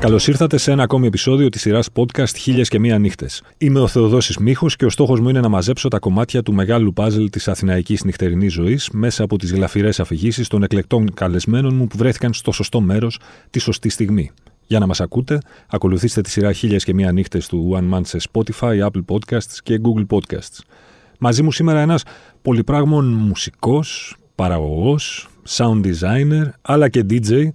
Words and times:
Καλώς 0.00 0.26
ήρθατε 0.26 0.56
σε 0.56 0.70
ένα 0.70 0.82
ακόμη 0.82 1.06
επεισόδιο 1.06 1.48
της 1.48 1.60
σειράς 1.60 1.88
podcast 1.94 2.36
Χίλιες 2.36 2.68
και 2.68 2.78
Μία 2.78 2.98
Νύχτες. 2.98 3.42
Είμαι 3.58 3.80
ο 3.80 3.86
Θεοδόσης 3.86 4.38
Μίχος 4.38 4.76
και 4.76 4.84
ο 4.84 4.90
στόχος 4.90 5.20
μου 5.20 5.28
είναι 5.28 5.40
να 5.40 5.48
μαζέψω 5.48 5.88
τα 5.88 5.98
κομμάτια 5.98 6.42
του 6.42 6.52
μεγάλου 6.52 6.92
πάζλ 6.92 7.24
της 7.24 7.48
αθηναϊκής 7.48 8.04
νυχτερινής 8.04 8.52
ζωής 8.52 8.90
μέσα 8.92 9.24
από 9.24 9.38
τις 9.38 9.52
γλαφυρές 9.52 10.00
αφηγήσεις 10.00 10.48
των 10.48 10.62
εκλεκτών 10.62 11.14
καλεσμένων 11.14 11.74
μου 11.74 11.86
που 11.86 11.96
βρέθηκαν 11.96 12.32
στο 12.32 12.52
σωστό 12.52 12.80
μέρος 12.80 13.18
τη 13.50 13.58
σωστή 13.58 13.88
στιγμή. 13.88 14.30
Για 14.66 14.78
να 14.78 14.86
μας 14.86 15.00
ακούτε, 15.00 15.38
ακολουθήστε 15.68 16.20
τη 16.20 16.30
σειρά 16.30 16.52
Χίλιες 16.52 16.84
και 16.84 16.94
Μία 16.94 17.12
Νύχτες 17.12 17.46
του 17.48 17.70
One 17.74 17.94
Man 17.94 18.00
σε 18.02 18.18
Spotify, 18.32 18.86
Apple 18.86 19.04
Podcasts 19.06 19.58
και 19.62 19.80
Google 19.82 20.16
Podcasts. 20.16 20.58
Μαζί 21.18 21.42
μου 21.42 21.52
σήμερα 21.52 21.80
ένας 21.80 22.02
πολυπράγμων 22.42 23.06
μουσικός, 23.06 24.16
παραγωγός, 24.34 25.28
sound 25.48 25.80
designer, 25.84 26.44
αλλά 26.62 26.88
και 26.88 27.04
DJ, 27.10 27.48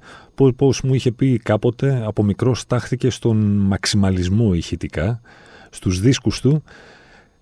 πώς 0.55 0.81
μου 0.81 0.93
είχε 0.93 1.11
πει 1.11 1.37
κάποτε, 1.37 2.03
από 2.05 2.23
μικρός 2.23 2.59
στάχθηκε 2.59 3.09
στον 3.09 3.37
μαξιμαλισμό 3.57 4.53
ηχητικά, 4.53 5.21
στους 5.69 5.99
δίσκους 5.99 6.41
του. 6.41 6.63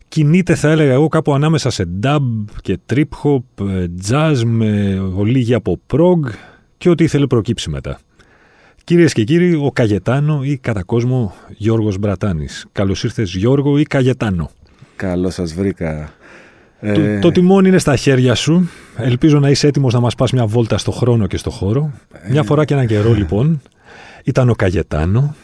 Κινείται, 0.08 0.56
θα 0.56 0.70
έλεγα 0.70 0.94
εγώ, 0.94 1.08
κάπου 1.08 1.34
ανάμεσα 1.34 1.70
σε 1.70 1.88
dub 2.04 2.20
και 2.62 2.80
trip 2.94 3.04
hop, 3.24 3.68
ε, 3.68 3.86
jazz 4.10 4.42
με 4.46 5.00
ολίγη 5.16 5.54
από 5.54 5.80
prog 5.94 6.20
και 6.78 6.90
ό,τι 6.90 7.04
ήθελε 7.04 7.28
προκύψει 7.28 7.70
μετά. 7.70 8.00
Κυρίες 8.84 9.14
και 9.14 9.24
κύριοι, 9.24 9.56
ο 9.56 9.72
Καγετάνο 9.74 10.44
ή 10.44 10.58
κατά 10.58 10.84
κόσμο 10.84 11.34
Γιώργος 11.58 11.98
Μπρατάνης. 11.98 12.66
Καλώς 12.72 13.04
ήρθες 13.04 13.36
Γιώργο 13.36 13.78
ή 13.78 13.84
Καγετάνο. 13.84 14.50
Καλώς 14.96 15.34
σας 15.34 15.54
βρήκα. 15.54 16.14
Το, 16.84 17.02
ε... 17.02 17.20
το 17.20 17.32
τιμόνι 17.32 17.68
είναι 17.68 17.78
στα 17.78 17.96
χέρια 17.96 18.36
σου. 18.36 18.70
Ελπίζω 18.98 19.40
να 19.40 19.50
είσαι 19.50 19.68
έτοιμος 19.68 19.94
να 19.94 20.00
μας 20.00 20.16
πας 20.16 20.32
μια 20.32 20.46
βόλτα 20.46 20.78
στο 20.78 20.92
χρόνο 20.92 21.28
και 21.28 21.38
στο 21.38 21.50
χώρο. 21.50 21.92
Μια 22.30 22.40
ε. 22.40 22.44
φορά 22.44 22.66
και 22.66 22.74
έναν 22.74 22.88
καιρό 22.88 23.14
λοιπόν 23.14 23.62
ήταν 24.24 24.50
ο 24.50 24.56
Καγετάνο. 24.56 25.36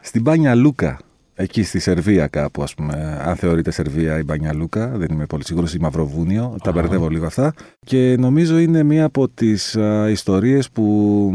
Στην 0.00 0.22
Πάνια 0.22 0.54
Λούκα, 0.54 0.98
εκεί 1.34 1.62
στη 1.62 1.78
Σερβία 1.78 2.26
κάπου 2.26 2.62
ας 2.62 2.74
πούμε, 2.74 3.20
αν 3.24 3.36
θεωρείται 3.36 3.70
Σερβία 3.70 4.18
η 4.18 4.22
Μπάνια 4.22 4.54
Λούκα, 4.54 4.86
δεν 4.88 5.08
είμαι 5.10 5.26
πολύ 5.26 5.44
σίγουρος, 5.44 5.74
ή 5.74 5.78
Μαυροβούνιο, 5.80 6.56
τα 6.62 6.72
μπερδεύω 6.72 7.08
λίγο 7.08 7.26
αυτά. 7.26 7.52
Και 7.86 8.16
νομίζω 8.18 8.58
είναι 8.58 8.82
μία 8.82 9.04
από 9.04 9.28
τις 9.28 9.76
α, 9.76 10.08
ιστορίες 10.10 10.70
που 10.70 11.32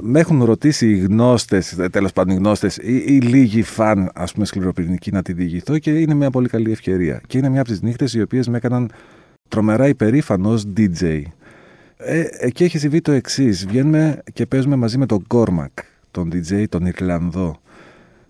με 0.00 0.20
έχουν 0.20 0.44
ρωτήσει 0.44 0.90
οι 0.90 0.98
γνώστες, 0.98 1.76
τέλος 1.90 2.12
πάντων 2.12 2.34
οι 2.34 2.38
γνώστες 2.38 2.76
ή, 2.76 2.96
ή 3.06 3.20
λίγοι 3.20 3.62
φαν, 3.62 4.10
ας 4.14 4.32
πούμε, 4.32 4.44
σκληροπυρηνικοί 4.46 5.12
να 5.12 5.22
τη 5.22 5.32
διηγηθώ 5.32 5.78
και 5.78 5.90
είναι 5.90 6.14
μια 6.14 6.30
πολύ 6.30 6.48
καλή 6.48 6.72
ευκαιρία. 6.72 7.20
Και 7.26 7.38
είναι 7.38 7.48
μια 7.48 7.60
από 7.60 7.70
τις 7.70 7.82
νύχτες 7.82 8.14
οι 8.14 8.20
οποίες 8.20 8.48
με 8.48 8.56
έκαναν 8.56 8.90
τρομερά 9.48 9.88
υπερήφανος 9.88 10.64
DJ. 10.76 11.22
Ε, 11.96 12.24
εκεί 12.38 12.64
έχει 12.64 12.78
συμβεί 12.78 13.00
το 13.00 13.12
εξής. 13.12 13.66
Βγαίνουμε 13.66 14.22
και 14.32 14.46
παίζουμε 14.46 14.76
μαζί 14.76 14.98
με 14.98 15.06
τον 15.06 15.24
Κόρμακ, 15.26 15.72
τον 16.10 16.30
DJ, 16.32 16.64
τον 16.68 16.86
Ιρλανδό. 16.86 17.60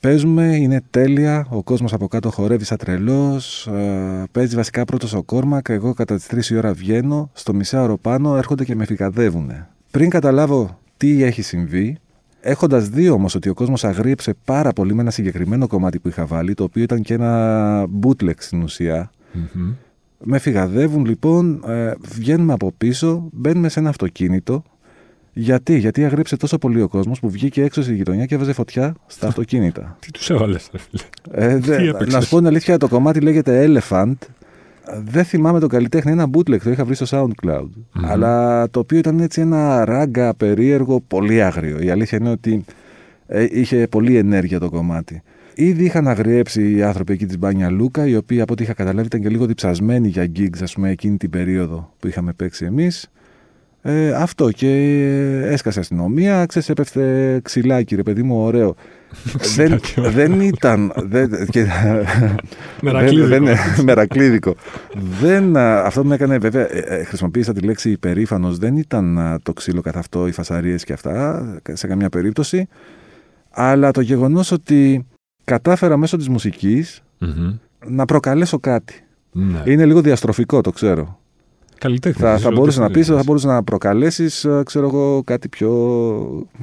Παίζουμε, 0.00 0.56
είναι 0.56 0.82
τέλεια. 0.90 1.46
Ο 1.50 1.62
κόσμος 1.62 1.92
από 1.92 2.08
κάτω 2.08 2.30
χορεύει 2.30 2.64
σαν 2.64 2.78
τρελός. 2.78 3.66
Ε, 3.66 4.24
παίζει 4.32 4.56
βασικά 4.56 4.84
πρώτος 4.84 5.12
ο 5.12 5.22
Κόρμακ. 5.22 5.68
Εγώ 5.68 5.92
κατά 5.92 6.16
τις 6.16 6.26
3 6.26 6.50
η 6.50 6.56
ώρα 6.56 6.72
βγαίνω. 6.72 7.30
Στο 7.32 7.54
μισάωρο 7.54 7.96
πάνω 7.96 8.36
έρχονται 8.36 8.64
και 8.64 8.74
με 8.74 8.84
φυγαδεύουν. 8.84 9.50
Πριν 9.90 10.10
καταλάβω 10.10 10.78
τι 10.96 11.22
έχει 11.22 11.42
συμβεί, 11.42 11.98
έχοντας 12.40 12.88
δει 12.88 13.08
όμως 13.08 13.34
ότι 13.34 13.48
ο 13.48 13.54
κόσμος 13.54 13.84
αγρίεψε 13.84 14.34
πάρα 14.44 14.72
πολύ 14.72 14.94
με 14.94 15.00
ένα 15.00 15.10
συγκεκριμένο 15.10 15.66
κομμάτι 15.66 15.98
που 15.98 16.08
είχα 16.08 16.26
βάλει, 16.26 16.54
το 16.54 16.64
οποίο 16.64 16.82
ήταν 16.82 17.02
και 17.02 17.14
ένα 17.14 17.86
bootleg 18.02 18.34
στην 18.38 18.62
ουσια 18.62 19.10
Με 20.24 20.38
φυγαδεύουν 20.38 21.04
λοιπόν, 21.04 21.62
ε, 21.66 21.92
βγαίνουμε 22.00 22.52
από 22.52 22.72
πίσω, 22.78 23.28
μπαίνουμε 23.32 23.68
σε 23.68 23.80
ένα 23.80 23.88
αυτοκίνητο. 23.88 24.62
Γιατί, 25.38 25.78
γιατί 25.78 26.04
αγρίεψε 26.04 26.36
τόσο 26.36 26.58
πολύ 26.58 26.82
ο 26.82 26.88
κόσμος 26.88 27.20
που 27.20 27.30
βγήκε 27.30 27.62
έξω 27.62 27.82
στη 27.82 27.94
γειτονιά 27.94 28.24
και 28.26 28.34
έβαζε 28.34 28.52
φωτιά 28.52 28.94
στα 29.06 29.26
αυτοκίνητα; 29.30 29.96
Τι 30.00 30.10
τους 30.10 30.30
έβαλες, 30.30 30.70
ε, 31.30 31.60
Να 32.10 32.20
σου 32.20 32.28
πω 32.28 32.36
την 32.36 32.46
αλήθεια, 32.46 32.78
το 32.78 32.88
κομμάτι 32.88 33.20
λέγεται 33.20 33.66
Elephant 33.68 34.14
δεν 35.04 35.24
θυμάμαι 35.24 35.60
τον 35.60 35.68
καλλιτέχνη, 35.68 36.12
ένα 36.12 36.26
bootleg 36.32 36.60
το 36.60 36.70
είχα 36.70 36.84
βρει 36.84 36.94
στο 36.94 37.06
SoundCloud. 37.10 37.68
Αλλά 38.02 38.66
το 38.70 38.78
οποίο 38.78 38.98
ήταν 38.98 39.20
έτσι 39.20 39.40
ένα 39.40 39.84
ράγκα 39.84 40.34
περίεργο, 40.34 41.00
πολύ 41.00 41.42
άγριο. 41.42 41.78
Η 41.80 41.90
αλήθεια 41.90 42.18
είναι 42.18 42.30
ότι 42.30 42.64
ε, 43.26 43.46
είχε 43.50 43.86
πολύ 43.86 44.16
ενέργεια 44.16 44.60
το 44.60 44.70
κομμάτι. 44.70 45.22
Ήδη 45.54 45.84
είχαν 45.84 46.08
αγριέψει 46.08 46.76
οι 46.76 46.82
άνθρωποι 46.82 47.12
εκεί 47.12 47.26
της 47.26 47.38
Μπάνια 47.38 47.70
Λούκα, 47.70 48.06
οι 48.06 48.16
οποίοι 48.16 48.40
από 48.40 48.52
ό,τι 48.52 48.62
είχα 48.62 48.72
καταλάβει 48.72 49.06
ήταν 49.06 49.20
και 49.20 49.28
λίγο 49.28 49.46
διψασμένοι 49.46 50.08
για 50.08 50.30
gigs, 50.36 50.62
ας 50.62 50.72
πούμε, 50.72 50.90
εκείνη 50.90 51.16
την 51.16 51.30
περίοδο 51.30 51.92
που 51.98 52.06
είχαμε 52.06 52.32
παίξει 52.32 52.64
εμείς. 52.64 53.10
Ε, 53.88 54.12
αυτό 54.12 54.50
και 54.50 54.68
έσκασε 55.44 55.80
αστυνομία, 55.80 56.46
ξέρεις 56.46 56.68
έπεφτε 56.68 57.40
ξυλάκι 57.42 57.94
ρε 57.94 58.02
παιδί 58.02 58.22
μου, 58.22 58.36
ωραίο. 58.36 58.74
δεν, 59.56 59.80
δεν 59.96 60.40
ήταν. 60.40 60.92
Δεν, 60.96 61.46
και, 61.46 61.66
μερακλίδικο. 62.82 63.26
Δεν, 63.28 63.56
μερακλίδικο. 63.84 64.54
δεν, 65.20 65.56
αυτό 65.56 66.02
που 66.02 66.08
με 66.08 66.14
έκανε, 66.14 66.38
βέβαια, 66.38 66.72
ε, 66.72 66.78
ε, 66.78 67.04
χρησιμοποίησα 67.04 67.52
τη 67.52 67.60
λέξη 67.60 67.90
υπερήφανος. 67.90 68.58
Δεν 68.58 68.76
ήταν 68.76 69.38
το 69.42 69.52
ξύλο 69.52 69.80
καθ' 69.80 69.96
αυτό, 69.96 70.26
οι 70.26 70.32
φασαρίες 70.32 70.84
και 70.84 70.92
αυτά, 70.92 71.44
σε 71.72 71.86
καμιά 71.86 72.08
περίπτωση. 72.08 72.68
Αλλά 73.50 73.90
το 73.90 74.00
γεγονός 74.00 74.52
ότι 74.52 75.06
κατάφερα 75.44 75.96
μέσω 75.96 76.16
της 76.16 76.28
μουσικη 76.28 76.84
να 77.86 78.04
προκαλέσω 78.04 78.58
κάτι. 78.58 79.04
Ναι. 79.32 79.62
Είναι 79.64 79.86
λίγο 79.86 80.00
διαστροφικό, 80.00 80.60
το 80.60 80.70
ξέρω. 80.70 81.18
Καλλιτέχνη. 81.78 82.22
Θα, 82.22 82.38
θα 82.38 82.50
μπορούσες 82.50 82.80
να 82.80 82.90
πεις, 82.90 83.06
θα 83.06 83.22
μπορούσες 83.24 83.50
να 83.50 83.62
προκαλέσεις, 83.62 84.46
ξέρω 84.64 84.86
εγώ, 84.86 85.22
κάτι 85.24 85.48
πιο 85.48 85.70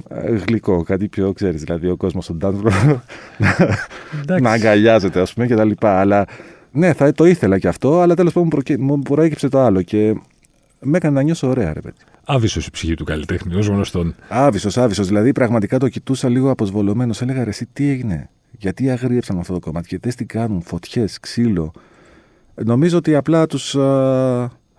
ε, 0.07 0.35
γλυκό, 0.47 0.83
κάτι 0.83 1.07
πιο, 1.07 1.33
ξέρεις, 1.33 1.63
δηλαδή 1.63 1.89
ο 1.89 1.95
κόσμος 1.95 2.23
στον 2.23 2.39
τάντρο 2.39 2.71
να 4.41 4.51
αγκαλιάζεται, 4.51 5.21
ας 5.21 5.33
πούμε, 5.33 5.47
κτλ. 5.47 5.71
Αλλά 5.79 6.25
ναι, 6.71 6.93
θα 6.93 7.11
το 7.11 7.25
ήθελα 7.25 7.59
και 7.59 7.67
αυτό, 7.67 7.99
αλλά 7.99 8.15
τέλος 8.15 8.33
πάντων 8.33 8.49
μου 8.79 8.99
προέκυψε 8.99 9.49
το 9.49 9.59
άλλο 9.59 9.81
και 9.81 10.15
με 10.79 10.97
έκανε 10.97 11.15
να 11.15 11.21
νιώσω 11.21 11.47
ωραία, 11.47 11.73
ρε 11.73 11.79
παιδί. 11.81 11.95
Άβυσος 12.25 12.67
η 12.67 12.71
ψυχή 12.71 12.93
του 12.93 13.03
καλλιτέχνη, 13.03 13.55
ως 13.55 13.67
γνωστόν. 13.67 14.15
Άβυσος, 14.27 14.77
άβυσος. 14.77 15.07
Δηλαδή, 15.07 15.31
πραγματικά 15.31 15.77
το 15.77 15.89
κοιτούσα 15.89 16.29
λίγο 16.29 16.49
αποσβολωμένος. 16.49 17.21
Έλεγα 17.21 17.43
ρε, 17.43 17.49
εσύ 17.49 17.67
τι 17.73 17.89
έγινε; 17.89 18.29
Γιατί 18.51 18.89
αγρίεψαν 18.89 19.39
αυτό 19.39 19.53
το 19.53 19.59
κομμάτι, 19.59 19.87
γιατί 19.89 20.15
τι 20.15 20.25
κάνουν, 20.25 20.61
φωτιές, 20.61 21.19
ξύλο. 21.19 21.71
Νομίζω 22.65 22.97
ότι 22.97 23.15
απλά 23.15 23.45
τους 23.45 23.75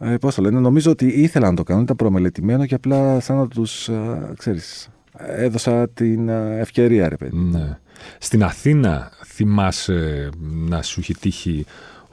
ε, 0.05 0.17
Πώς 0.17 0.35
το 0.35 0.43
λένε, 0.43 0.61
νομίζω 0.61 0.91
ότι 0.91 1.07
ήθελαν 1.07 1.51
να 1.51 1.57
το 1.57 1.63
κάνουν, 1.63 1.83
ήταν 1.83 1.97
προμελετημένο 1.97 2.67
και 2.67 2.75
απλά 2.75 3.21
σαν 3.21 3.37
να 3.37 3.49
τους, 3.49 3.91
ξέρεις, 4.37 4.89
έδωσα 5.19 5.89
την 5.89 6.29
ευκαιρία, 6.29 7.09
ρε 7.09 7.17
παιδί. 7.17 7.37
Ναι. 7.37 7.79
Στην 8.19 8.45
Αθήνα 8.45 9.11
θυμάσαι 9.25 10.31
να 10.69 10.83
σου 10.83 11.01
έχει 11.01 11.15
τύχει 11.15 11.65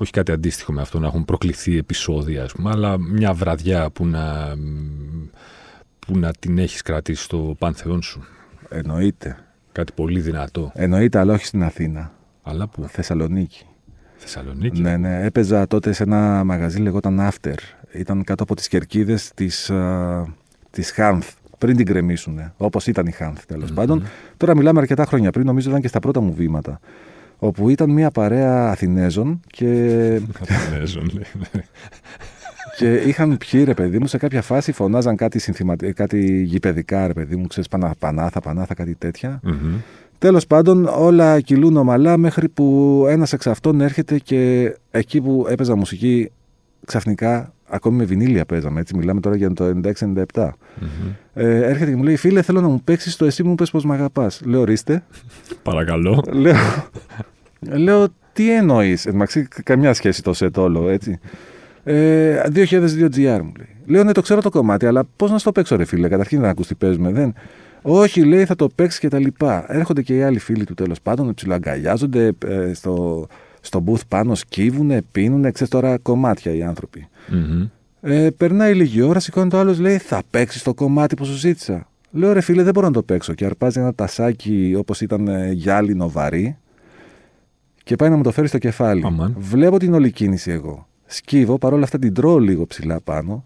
όχι 0.02 0.12
κάτι 0.12 0.32
αντίστοιχο 0.32 0.74
με 0.74 0.82
αυτό, 0.82 1.00
να 1.00 1.08
έχουν 1.08 1.26
προκληθεί 1.26 1.78
επεισόδια, 1.78 2.44
ας 2.44 2.52
πούμε, 2.52 2.70
αλλά 2.70 2.98
μια 3.00 3.34
βραδιά 3.34 3.90
που 3.90 4.06
να, 4.06 4.56
που 6.00 6.18
να 6.18 6.32
την 6.40 6.58
έχεις 6.58 6.82
κρατήσει 6.82 7.24
στο 7.24 7.56
πάνθεόν 7.60 8.02
σου; 8.02 8.24
Εννοείται. 8.70 9.38
Κάτι 9.72 9.92
πολύ 9.96 10.20
δυνατό. 10.20 10.72
Εννοείται, 10.76 11.20
αλλά 11.20 11.34
όχι 11.34 11.46
στην 11.46 11.64
Αθήνα. 11.64 12.12
Αλλά 12.42 12.68
πού; 12.68 12.88
Θεσσαλονίκη. 12.88 13.66
Θεσσαλονίκη. 14.16 14.82
Ναι, 14.82 14.98
ναι. 14.98 15.26
Έπαιζα 15.26 15.68
τότε 15.68 15.92
σε 15.92 16.04
ένα 16.04 16.44
μαγαζί 16.44 16.80
λεγόταν 16.80 17.20
After. 17.32 17.56
Ήταν 17.94 18.24
κάτω 18.24 18.44
από 18.44 18.56
τις 18.56 18.68
κερκίδες 18.68 19.32
της 19.34 19.72
της 20.70 20.92
Χάνθ. 20.92 21.32
Πριν 21.58 21.76
την 21.76 21.86
κρεμίσουν. 21.86 22.52
Όπως 22.58 22.88
ήταν 22.88 23.06
η 23.06 23.12
Χάνθ, 23.12 23.46
τέλος 23.46 23.70
mm-hmm. 23.72 23.76
πάντων. 23.76 24.04
Τώρα 24.38 24.56
μιλάμε 24.56 24.80
αρκετά 24.80 25.06
χρόνια 25.06 25.32
πριν, 25.32 25.46
νομίζω 25.46 25.70
ήταν 25.70 25.82
και 25.82 25.88
στα 25.88 26.00
πρώτα 26.00 26.20
μου 26.20 26.34
βήματα. 26.34 26.80
Όπου 27.38 27.70
ήταν 27.70 27.90
μια 27.90 28.12
παρέα 28.12 28.70
Αθηνέζων 28.70 29.40
και. 29.48 29.68
Αθηνέζων, 30.50 31.12
λέει. 31.14 31.26
Ναι. 31.54 31.64
και 32.78 32.94
είχαν 32.94 33.38
πιει 33.38 33.64
ρε 33.64 33.74
παιδί 33.74 34.00
μου 34.00 34.08
σε 34.08 34.18
κάποια 34.18 34.42
φάση, 34.42 34.72
φωνάζαν 34.72 35.16
κάτι, 35.16 35.40
συνθηματι... 35.40 35.94
κάτι 35.94 36.42
γηπαιδικά 36.44 37.08
ρε 37.08 37.14
παιδί 37.14 37.36
μου, 37.36 37.48
ξέρεις 37.48 37.70
πανάθα, 38.00 38.40
πανάθα, 38.40 38.74
κάτι 38.74 38.96
τέτοια. 38.96 39.40
Mm-hmm. 39.46 39.82
Τέλος 40.20 40.48
πάντων, 40.48 40.86
όλα 40.86 41.42
κυλούν 41.42 41.78
ομαλά 41.78 42.18
μέχρι 42.18 42.50
που 42.50 43.06
ένας 43.10 43.34
εξ 43.34 43.48
αυτών 43.48 43.82
έρχεται 43.82 44.20
και 44.20 44.74
εκεί 44.92 45.22
που 45.22 45.46
έπαιζα 45.50 45.76
μουσική, 45.76 46.32
ξαφνικά, 46.86 47.54
ακόμη 47.72 47.98
με 47.98 48.04
βινίλια 48.04 48.46
παίζαμε. 48.46 48.80
Έτσι, 48.80 48.98
μιλάμε 48.98 49.20
τώρα 49.20 49.36
για 49.36 49.54
το 49.54 49.80
96-97. 50.34 50.50
Ε, 51.34 51.62
έρχεται 51.64 51.90
και 51.90 51.98
μου 51.98 52.04
λέει: 52.04 52.16
Φίλε, 52.16 52.42
θέλω 52.42 52.62
να 52.62 52.68
μου 52.68 52.82
παίξεις 52.84 53.16
το 53.16 53.26
εσύ 53.26 53.44
μου 53.44 53.56
πες 53.56 53.72
πως 53.72 53.86
με 53.86 53.94
αγαπάς. 53.94 54.42
Λέω: 54.46 54.62
Ορίστε. 54.62 55.04
Παρακαλώ. 55.64 56.24
Λέω, 56.32 56.56
λέω 57.60 58.08
τι 58.34 58.52
εννοείς. 58.52 59.06
Εντάξει, 59.06 59.48
καμιά 59.64 59.94
σχέση 59.94 60.24
το 60.24 60.34
σετ 60.34 60.58
όλο, 60.58 60.90
έτσι. 60.90 61.20
Ε, 61.84 62.42
2002 62.54 63.10
GR 63.16 63.40
μου 63.44 63.52
λέει. 63.58 63.76
Λέω: 63.86 64.04
Ναι, 64.04 64.12
το 64.12 64.22
ξέρω 64.22 64.42
το 64.42 64.50
κομμάτι, 64.50 64.86
αλλά 64.86 65.04
πώς 65.16 65.32
να 65.32 65.38
στο 65.38 65.52
παίξω, 65.52 65.76
ρε 65.76 65.86
φίλε. 65.86 66.08
Καταρχήν 66.08 66.42
να 66.42 66.50
ακούς 66.50 66.68
τι 66.68 66.76
παίζουμε. 66.76 67.12
Δεν. 67.12 67.34
Όχι, 67.82 68.24
λέει, 68.24 68.46
θα 68.46 68.56
το 68.56 68.68
παίξεις 68.76 69.00
και 69.00 69.08
τα 69.08 69.20
λοιπά. 69.20 69.66
Έρχονται 69.68 70.02
και 70.02 70.16
οι 70.16 70.24
άλλοι 70.24 70.40
φίλοι 70.40 70.64
του 70.64 70.74
τέλος 70.74 71.02
πάντων, 71.02 71.34
ψιλοαγκαλιάζονται 71.34 72.32
ε, 72.48 72.74
στο, 72.74 73.28
στο 73.62 73.84
booth 73.88 74.08
πάνω, 74.08 74.36
σκύβουνε, 74.36 75.02
πίνουνε, 75.12 75.52
ξέρεις 75.52 75.72
τώρα 75.72 75.98
κομμάτια 75.98 76.56
οι 76.56 76.64
άνθρωποι. 76.64 77.08
Mm-hmm. 77.32 77.70
Ε, 78.02 78.30
περνάει 78.38 78.74
λίγη 78.74 79.02
ώρα, 79.02 79.20
σηκώνει 79.20 79.50
το 79.50 79.58
άλλος, 79.58 79.80
λέει, 79.80 79.98
θα 79.98 80.22
παίξεις 80.30 80.64
το 80.64 80.74
κομμάτι 80.74 81.16
που 81.16 81.26
σου 81.26 81.34
ζήτησα. 81.34 81.88
Λέω 82.12 82.34
ρε 82.34 82.42
φίλε, 82.42 82.64
δεν 82.64 82.74
μπορώ 82.74 82.88
να 82.88 82.94
το 82.94 83.04
παίξω. 83.04 83.34
Και 83.34 83.46
αρπάζει 83.46 83.80
ένα 83.80 83.94
τασάκι 83.94 84.76
όπως 84.78 85.02
ήταν 85.02 85.28
ε, 85.28 85.52
γυάλινο 85.52 86.10
βαρύ 86.10 86.58
και 87.84 87.96
πάει 87.96 88.10
να 88.10 88.16
μου 88.16 88.24
το 88.24 88.32
φέρει 88.32 88.48
στο 88.48 88.58
κεφάλι. 88.58 89.04
Αμάν. 89.06 89.36
Βλέπω 89.38 89.78
την 89.78 89.94
όλη 89.94 90.12
κίνηση 90.12 90.52
εγώ. 90.52 90.88
Σκύβω, 91.06 91.58
παρόλα 91.58 91.84
αυτά 91.84 92.00
την 92.00 92.14
τρώω 92.14 92.40
λίγο 92.40 92.66
ψηλά 92.66 93.02
πάνω. 93.02 93.46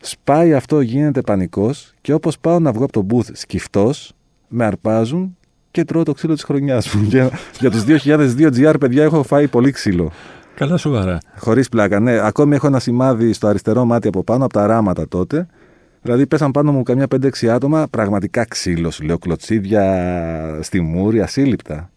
Σπάει 0.00 0.54
αυτό, 0.54 0.80
γίνεται 0.80 1.20
πανικός 1.20 1.94
και 2.00 2.12
όπως 2.12 2.38
πάω 2.38 2.58
να 2.58 2.72
βγω 2.72 2.84
από 2.84 2.92
τον 2.92 3.06
booth 3.10 3.30
σκυφτός, 3.32 4.12
με 4.48 4.64
αρπάζουν 4.64 5.36
και 5.70 5.84
τρώω 5.84 6.02
το 6.02 6.12
ξύλο 6.12 6.34
της 6.34 6.42
χρονιάς 6.42 6.94
μου. 6.94 7.02
για, 7.02 7.30
για 7.60 7.70
τους 7.70 7.84
2002 7.84 8.50
GR, 8.56 8.74
παιδιά, 8.80 9.02
έχω 9.02 9.22
φάει 9.22 9.46
πολύ 9.48 9.70
ξύλο. 9.70 10.10
Καλά 10.54 10.76
σοβαρά. 10.76 11.18
Χωρίς 11.38 11.68
πλάκα, 11.68 12.00
ναι. 12.00 12.18
Ακόμη 12.26 12.54
έχω 12.54 12.66
ένα 12.66 12.78
σημάδι 12.78 13.32
στο 13.32 13.46
αριστερό 13.46 13.84
μάτι 13.84 14.08
από 14.08 14.24
πάνω, 14.24 14.44
από 14.44 14.52
τα 14.52 14.66
ράματα 14.66 15.08
τότε. 15.08 15.46
Δηλαδή 16.02 16.26
πέσαν 16.26 16.50
πάνω 16.50 16.72
μου 16.72 16.82
καμιά 16.82 17.06
5-6 17.40 17.46
άτομα, 17.46 17.86
πραγματικά 17.90 18.44
ξύλος, 18.44 18.94
σου 18.94 19.04
λέω, 19.04 19.18
κλωτσίδια 19.18 20.58
στη 20.62 20.80
μούρη, 20.80 21.20
ασύλληπτα. 21.20 21.90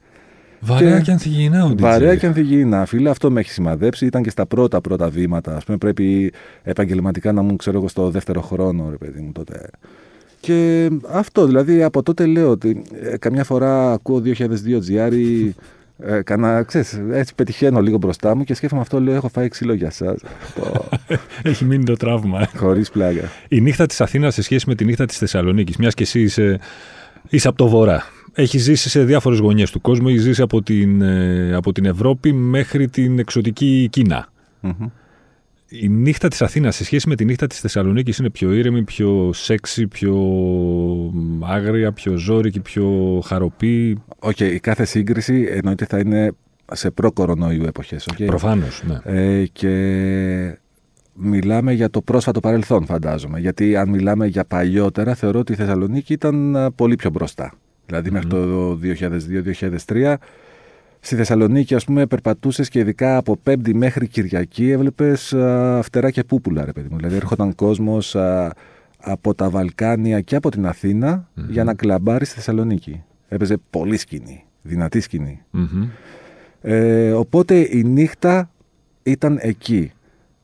Βαρέα 0.60 0.98
Και- 0.98 1.04
και, 1.04 1.12
ανθυγιεινά 1.12 1.66
ο 1.66 1.70
DJ. 1.70 1.78
Βαρέα 1.80 2.16
και 2.16 2.26
ανθυγιεινά. 2.26 2.86
Φίλε, 2.86 3.10
αυτό 3.10 3.32
με 3.32 3.40
έχει 3.40 3.50
σημαδέψει. 3.52 4.06
Ήταν 4.06 4.24
και 4.24 4.30
στα 4.30 4.46
πρώτα 4.46 4.82
πρώτα 4.82 5.10
βήματα. 5.10 5.56
Α 5.56 5.60
πούμε, 5.66 5.78
πρέπει 5.78 6.34
επαγγελματικά 6.64 7.32
να 7.32 7.42
μου 7.42 7.56
ξέρω 7.56 7.78
εγώ 7.78 7.88
στο 7.88 8.10
δεύτερο 8.10 8.42
χρόνο, 8.42 8.88
ρε 8.90 8.98
παιδί 8.98 9.22
μου 9.22 9.32
τότε. 9.32 9.70
Και 10.42 10.90
αυτό, 11.10 11.46
δηλαδή 11.46 11.84
από 11.84 12.04
τότε 12.04 12.26
λέω 12.26 12.50
ότι 12.50 12.84
ε, 13.02 13.18
καμιά 13.18 13.44
φορά 13.44 13.92
ακούω 13.92 14.22
2002 14.26 14.38
GR 14.90 15.14
ε, 16.04 16.22
κανα, 16.22 16.64
ξέρεις, 16.64 17.02
έτσι 17.12 17.36
πετυχαίνω 17.36 17.82
λίγο 17.82 17.98
μπροστά 17.98 18.36
μου 18.36 18.44
και 18.44 18.54
σκέφτομαι 18.54 18.82
αυτό, 18.82 19.00
λέω, 19.02 19.14
έχω 19.14 19.28
φάει 19.28 19.48
ξύλο 19.48 19.74
για 19.74 19.88
εσά. 19.88 20.16
Έχει 21.44 21.66
μείνει 21.66 21.84
το 21.84 21.96
τραύμα. 21.96 22.48
Χωρίς 22.56 22.90
πλάκα. 22.90 23.32
Η 23.48 23.62
νύχτα 23.62 23.86
της 23.86 24.02
Αθήνας 24.02 24.34
σε 24.34 24.42
σχέση 24.42 24.66
με 24.68 24.76
τη 24.76 24.86
νύχτα 24.86 25.06
της 25.06 25.18
Θεσσαλονίκης, 25.18 25.78
μιας 25.78 25.94
και 25.94 26.04
εσύ 26.04 26.22
είσαι, 26.22 26.60
είσαι 27.30 27.48
από 27.48 27.58
το 27.58 27.68
βορρά. 27.68 28.04
Έχει 28.34 28.58
ζήσει 28.58 28.90
σε 28.90 29.04
διάφορες 29.04 29.40
γωνιές 29.40 29.72
του 29.72 29.82
κόσμου. 29.82 30.08
Έχεις 30.08 30.22
ζήσει 30.22 30.42
από 30.42 30.62
την, 30.62 31.02
ε, 31.02 31.54
από 31.56 31.72
την 31.72 31.86
Ευρώπη 31.86 32.34
μέχρι 32.34 32.88
την 32.88 33.20
εξωτική 33.20 33.88
Κίνα. 33.92 34.30
Μμμ. 34.60 34.88
Η 35.74 35.90
νύχτα 35.90 36.28
της 36.28 36.42
Αθήνας 36.42 36.76
σε 36.76 36.84
σχέση 36.84 37.10
με 37.10 37.16
τη 37.16 37.26
νύχτα 37.26 37.48
της 37.48 37.60
Θεσσαλονίκης 37.60 38.18
είναι 38.18 38.30
πιο 38.30 38.54
ήρεμη, 38.54 38.84
πιο 38.84 39.30
σεξι, 39.34 39.88
πιο 39.88 40.16
άγρια, 41.40 41.92
πιο 41.92 42.16
ζόρικη, 42.16 42.60
πιο 42.60 43.22
χαρωπή. 43.26 44.04
Οκ, 44.20 44.40
η 44.40 44.60
κάθε 44.60 44.86
σύγκριση 44.86 45.48
εννοείται 45.50 45.86
θα 45.86 46.00
είναι 46.00 46.32
σε 46.72 46.92
προ-κορονοϊού 46.92 47.64
εποχές. 47.66 48.08
οκ; 48.08 48.26
Προφανώς, 48.26 48.84
ναι. 48.86 48.98
Ε, 49.40 49.46
και 49.46 50.58
μιλάμε 51.14 51.74
για 51.74 51.90
το 51.90 52.02
πρόσφατο 52.02 52.40
παρελθόν, 52.40 52.86
φαντάζομαι. 52.86 53.40
Γιατί 53.40 53.76
αν 53.76 53.90
μιλάμε 53.90 54.28
για 54.28 54.46
παλιότερα, 54.46 55.16
θεωρώ 55.16 55.40
ότι 55.40 55.52
η 55.52 55.56
Θεσσαλονίκη 55.56 56.14
ήταν 56.14 56.56
α, 56.56 56.72
πολύ 56.72 56.96
πιο 56.96 57.10
μπροστά. 57.10 57.54
Δηλαδή 57.86 58.12
μέχρι 58.12 58.28
το 58.30 58.80
2002-2003. 59.86 60.16
Στη 61.04 61.16
Θεσσαλονίκη, 61.16 61.76
ας 61.76 61.86
πούμε, 61.86 62.06
περπατούσες 62.06 62.70
και 62.70 62.80
ειδικά 62.80 63.18
από 63.18 63.38
Πέμπτη 63.38 63.76
μέχρι 63.76 64.08
Κυριακή 64.08 64.70
έβλεπες 64.70 65.34
α, 65.34 65.82
φτερά 65.84 66.12
και 66.12 66.24
πούπουλα, 66.24 66.66
ρε 66.66 66.72
παιδί 66.72 66.88
μου. 66.92 66.98
Δηλαδή 66.98 67.16
έρχονταν 67.16 67.56
κόσμος 67.56 68.16
α, 68.16 68.54
από 68.98 69.34
τα 69.34 69.50
Βαλκάνια 69.50 70.22
και 70.22 70.36
από 70.36 70.52
την 70.52 70.66
αθηνα 70.66 71.30
για 71.50 71.64
να 71.64 71.74
κλαμπάρει 71.74 72.26
στη 72.26 72.36
Θεσσαλονίκη. 72.36 73.04
Έπαιζε 73.28 73.58
πολύ 73.70 73.98
σκηνή, 73.98 74.46
δυνατή 74.62 75.00
σκηνή. 75.00 75.42
Μμμ. 75.52 75.90
Ε, 76.62 77.12
οπότε 77.12 77.68
η 77.78 77.84
νύχτα 77.84 78.52
ήταν 79.04 79.38
εκεί. 79.42 79.92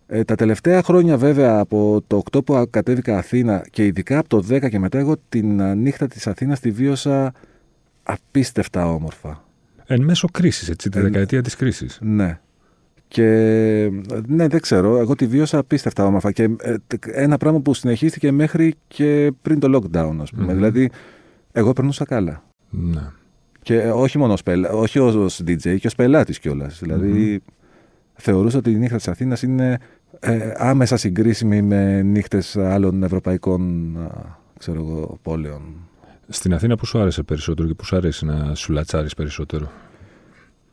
Ε, 0.07 0.23
τα 0.23 0.35
τελευταία 0.35 0.83
χρόνια 0.83 1.17
βέβαια 1.17 1.59
από 1.59 2.03
το 2.07 2.21
8 2.31 2.45
που 2.45 2.67
κατέβηκα 2.69 3.17
Αθήνα 3.17 3.65
και 3.69 3.85
ειδικά 3.85 4.17
από 4.17 4.29
το 4.29 4.43
10 4.49 4.69
και 4.69 4.79
μετά 4.79 4.97
εγώ 4.97 5.15
την 5.29 5.61
α, 5.61 5.75
νύχτα 5.75 6.07
της 6.07 6.27
Αθήνας 6.27 6.59
τη 6.59 6.71
βίωσα 6.71 7.33
απίστευτα 8.03 8.93
όμορφα. 8.93 9.46
Εν 9.87 10.03
μέσω 10.03 10.27
κρίσης, 10.31 10.69
έτσι, 10.69 10.89
τη 10.89 10.97
Εν- 10.97 11.03
δεκαετία 11.03 11.41
της 11.41 11.55
κρίσης. 11.55 11.99
Ναι. 12.01 12.39
Και 13.07 13.23
ναι, 14.27 14.47
δεν 14.47 14.59
ξέρω. 14.61 14.97
Εγώ 14.97 15.15
τη 15.15 15.27
βίωσα 15.27 15.57
απίστευτα 15.57 16.05
όμορφα. 16.05 16.31
Και 16.31 16.43
ε, 16.61 16.75
τ- 16.87 17.07
ένα 17.11 17.37
πράγμα 17.37 17.59
που 17.59 17.73
συνεχίστηκε 17.73 18.31
μέχρι 18.31 18.75
και 18.87 19.31
πριν 19.41 19.59
το 19.59 19.77
lockdown, 19.77 20.15
ας 20.21 20.29
πούμε. 20.31 20.43
Μμμ. 20.45 20.53
Δηλαδή, 20.55 20.89
εγώ 21.51 21.73
περνούσα 21.73 22.05
καλά. 22.05 22.43
Ναι. 22.69 23.01
Και 23.61 23.81
ε, 23.81 23.89
όχι 23.89 24.17
μόνο 24.17 24.33
ως, 24.33 24.43
πελα... 24.43 24.69
όχι 24.69 24.99
ως 24.99 25.41
DJ 25.47 25.77
και 25.79 25.87
ως 25.87 25.95
πελάτης 25.95 26.39
κιόλας. 26.39 26.79
Δηλαδή, 26.79 27.43
θεωρούσα 28.13 28.57
ότι 28.57 28.71
η 28.71 28.75
νύχτα 28.75 28.95
της 28.95 29.07
Αθήνας 29.07 29.41
είναι 29.41 29.77
ε, 30.19 30.51
άμεσα 30.55 30.97
συγκρίσιμη 30.97 31.61
με 31.61 32.01
νύχτες 32.01 32.57
άλλων 32.57 33.03
ευρωπαϊκών 33.03 33.93
α, 33.97 34.09
ξέρω 34.59 34.79
εγώ, 34.79 35.19
πόλεων. 35.21 35.61
Στην 36.29 36.53
Αθήνα 36.53 36.75
που 36.75 36.85
σου 36.85 36.99
άρεσε 36.99 37.23
περισσότερο 37.23 37.67
και 37.67 37.73
που 37.73 37.85
σου 37.85 37.95
αρέσει 37.95 38.25
να 38.25 38.55
σου 38.55 38.71
λατσάρεις 38.73 39.13
περισσότερο; 39.13 39.71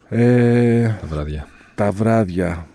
Ε, 0.09 0.89
τα 1.01 1.07
βράδια. 1.07 1.47
τα 1.75 1.91
βράδια. 1.91 2.67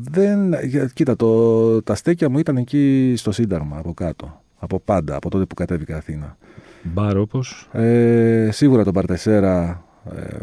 Δεν, 0.00 0.52
για- 0.64 0.86
κοίτα, 0.94 1.16
το, 1.16 1.82
τα 1.82 1.94
στέκια 1.94 2.28
μου 2.28 2.38
ήταν 2.38 2.56
εκεί 2.56 3.14
στο 3.16 3.32
Σύνταγμα, 3.32 3.76
από 3.78 3.94
κάτω. 3.94 4.42
Από 4.58 4.80
πάντα, 4.80 5.16
από 5.16 5.30
τότε 5.30 5.44
που 5.44 5.54
κατέβηκα 5.54 5.96
Αθήνα. 5.96 6.36
Μπαρ 6.82 7.16
όπως; 7.16 7.68
Ε, 7.72 8.48
σίγουρα 8.52 8.84
τον 8.84 8.92
Παρτεσέρα 8.92 9.84
ε, 10.16 10.36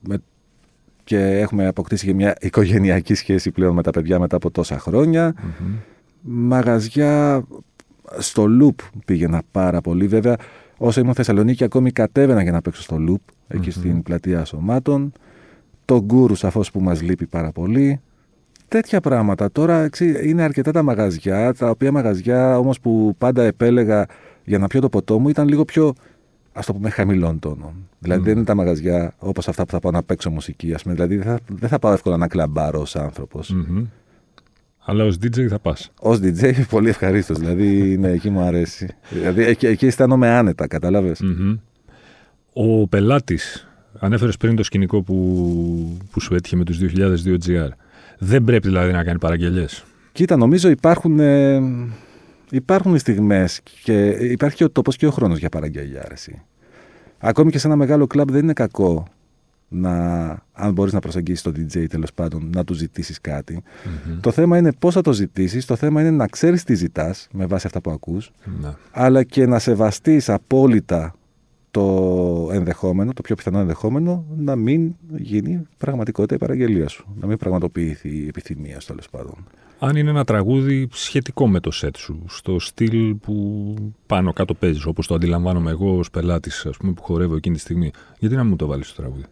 με, 0.00 0.18
και 1.04 1.18
έχουμε 1.18 1.66
αποκτήσει 1.66 2.06
και 2.06 2.14
μια 2.14 2.36
οικογενειακή 2.40 3.14
σχέση 3.14 3.50
πλέον 3.50 3.74
με 3.74 3.82
τα 3.82 3.90
παιδιά 3.90 4.18
μετά 4.18 4.36
από 4.36 4.50
τόσα 4.50 4.78
χρόνια. 4.78 5.34
Μμμ. 5.60 5.74
Μαγαζιά 6.22 7.44
στο 8.18 8.46
Loop 8.60 8.84
πήγαινα 9.04 9.42
πάρα 9.50 9.80
πολύ. 9.80 10.06
Βέβαια, 10.06 10.36
όσο 10.82 11.00
ήμουν 11.00 11.14
Θεσσαλονίκη, 11.14 11.64
ακόμη 11.64 11.90
κατέβαινα 11.90 12.42
για 12.42 12.52
να 12.52 12.60
παίξω 12.60 12.82
στο 12.82 12.96
Loop, 13.08 13.32
εκεί 13.48 13.66
Μμμ. 13.66 13.70
στην 13.70 14.02
πλατεία 14.02 14.44
Σωμάτων. 14.44 15.12
Το 15.84 16.02
Γκούρου, 16.02 16.34
σαφώς 16.34 16.70
που 16.70 16.80
μας 16.80 17.02
λείπει 17.02 17.26
πάρα 17.26 17.52
πολύ. 17.52 18.00
Τέτοια 18.68 19.00
πράγματα. 19.00 19.50
Τώρα 19.52 19.82
εξή, 19.82 20.28
είναι 20.28 20.42
αρκετά 20.42 20.72
τα 20.72 20.82
μαγαζιά, 20.82 21.54
τα 21.54 21.70
οποία 21.70 21.92
μαγαζιά 21.92 22.58
όμως 22.58 22.80
που 22.80 23.14
πάντα 23.18 23.42
επέλεγα 23.42 24.06
για 24.44 24.58
να 24.58 24.66
πιω 24.66 24.80
το 24.80 24.88
ποτό 24.88 25.18
μου 25.18 25.28
ήταν 25.28 25.48
λίγο 25.48 25.64
πιο, 25.64 25.92
ας 26.52 26.66
το 26.66 26.72
πούμε, 26.72 26.90
χαμηλών 26.90 27.38
τόνων. 27.38 27.88
Δηλαδή 27.98 28.20
Μμ. 28.20 28.24
δεν 28.24 28.36
είναι 28.36 28.44
τα 28.44 28.54
μαγαζιά 28.54 29.14
όπως 29.18 29.48
αυτά 29.48 29.64
που 29.64 29.70
θα 29.70 29.78
πάω 29.78 29.92
να 29.92 30.02
παίξω 30.02 30.30
μουσική, 30.30 30.74
ας 30.74 30.82
πούμε. 30.82 30.94
Δηλαδή 30.94 31.16
δεν 31.16 31.24
θα, 31.24 31.38
δεν 31.48 31.68
θα 31.68 31.78
πάω 31.78 31.92
εύκολα 31.92 32.16
να 32.16 32.28
κλαμπάρω 32.28 32.80
ως 32.80 32.96
άνθρωπος. 32.96 33.50
Μμμ. 33.50 33.84
Αλλά 34.84 35.04
ως 35.04 35.16
DJ 35.22 35.46
θα 35.46 35.58
πας. 35.58 35.92
Ω 36.00 36.10
DJ, 36.10 36.52
πολύ 36.70 36.88
ευχαρίστως. 36.88 37.38
Δηλαδή, 37.38 37.96
ναι, 37.98 38.08
εκεί 38.10 38.30
μου 38.30 38.40
αρέσει. 38.40 38.88
Δηλαδή, 39.10 39.42
εκεί, 39.44 39.66
εκεί 39.66 39.86
αισθάνομαι 39.86 40.28
άνετα, 40.28 40.66
κατάλαβες; 40.66 41.20
Μμμ. 41.20 41.56
Ο 42.52 42.88
πελάτης, 42.88 43.68
ανέφερες 43.98 44.36
πριν 44.36 44.56
το 44.56 44.62
σκηνικό 44.62 45.02
που, 45.02 45.98
που 46.10 46.20
σου 46.20 46.34
έτυχε 46.34 46.56
με 46.56 46.64
τους 46.64 46.78
2002 46.78 47.38
GR. 47.46 47.68
Δεν 48.18 48.44
πρέπει 48.44 48.68
δηλαδή 48.68 48.92
να 48.92 49.04
κάνει 49.04 49.18
παραγγελίες. 49.18 49.84
Κοίτα, 50.12 50.36
νομίζω 50.36 50.68
υπάρχουν, 50.68 51.20
ε, 51.20 51.60
υπάρχουν 52.50 52.98
στιγμές 52.98 53.60
και 53.82 54.08
υπάρχει 54.08 54.56
και 54.56 54.64
ο 54.64 54.70
τόπος 54.70 54.96
και 54.96 55.06
ο 55.06 55.10
χρόνος 55.10 55.38
για 55.38 55.48
παραγγελιά. 55.48 56.02
αρέσει. 56.04 56.42
Ακόμη 57.18 57.50
και 57.50 57.58
σε 57.58 57.66
ένα 57.66 57.76
μεγάλο 57.76 58.06
κλαμπ 58.06 58.30
δεν 58.30 58.42
είναι 58.42 58.52
κακό 58.52 59.06
να, 59.72 60.28
αν 60.52 60.72
μπορείς 60.72 60.92
να 60.92 60.98
προσεγγίσεις 60.98 61.42
τον 61.42 61.52
DJ 61.56 61.86
τέλος 61.88 62.12
πάντων, 62.12 62.50
να 62.54 62.64
του 62.64 62.74
ζητήσεις 62.74 63.20
κάτι. 63.20 63.62
Μμμ. 64.08 64.20
Το 64.20 64.30
θέμα 64.30 64.58
είναι 64.58 64.72
πώς 64.72 64.94
θα 64.94 65.00
το 65.00 65.12
ζητήσεις, 65.12 65.64
το 65.64 65.76
θέμα 65.76 66.00
είναι 66.00 66.10
να 66.10 66.26
ξέρεις 66.26 66.64
τι 66.64 66.74
ζητάς 66.74 67.28
με 67.32 67.46
βάση 67.46 67.66
αυτά 67.66 67.80
που 67.80 67.90
ακούς, 67.90 68.30
Ναι. 68.60 68.68
αλλά 68.90 69.22
και 69.22 69.46
να 69.46 69.58
σεβαστείς 69.58 70.28
απόλυτα 70.28 71.14
το 71.70 72.48
ενδεχόμενο, 72.52 73.12
το 73.12 73.22
πιο 73.22 73.34
πιθανό 73.34 73.58
ενδεχόμενο, 73.58 74.24
να 74.36 74.56
μην 74.56 74.94
γίνει 75.16 75.62
πραγματικότητα 75.78 76.34
η 76.34 76.38
παραγγελία 76.38 76.88
σου. 76.88 77.06
Να 77.20 77.26
μην 77.26 77.36
πραγματοποιηθεί 77.36 78.08
η 78.08 78.26
επιθυμία 78.26 78.80
σου, 78.80 78.86
τέλος 78.86 79.08
πάντων. 79.10 79.34
Αν 79.78 79.96
είναι 79.96 80.10
ένα 80.10 80.24
τραγούδι 80.24 80.88
σχετικό 80.92 81.48
με 81.48 81.60
το 81.60 81.70
σετ 81.70 81.96
σου, 81.96 82.24
στο 82.28 82.58
στυλ 82.58 83.14
που 83.14 83.74
πάνω 84.06 84.32
κάτω 84.32 84.54
παίζεις, 84.54 84.84
όπως 84.84 85.06
το 85.06 85.14
αντιλαμβάνομαι 85.14 85.70
εγώ 85.70 85.98
ως 85.98 86.10
πελάτης, 86.10 86.66
ας 86.66 86.76
πούμε, 86.76 86.92
που 86.92 87.02
χορεύω 87.02 87.36
εκείνη 87.36 87.54
τη 87.54 87.60
στιγμή, 87.60 87.90
γιατί 88.18 88.34
να 88.34 88.44
μου 88.44 88.56
το 88.56 88.66
βάλεις 88.66 88.86
στο 88.88 89.02
τραγούδι; 89.02 89.24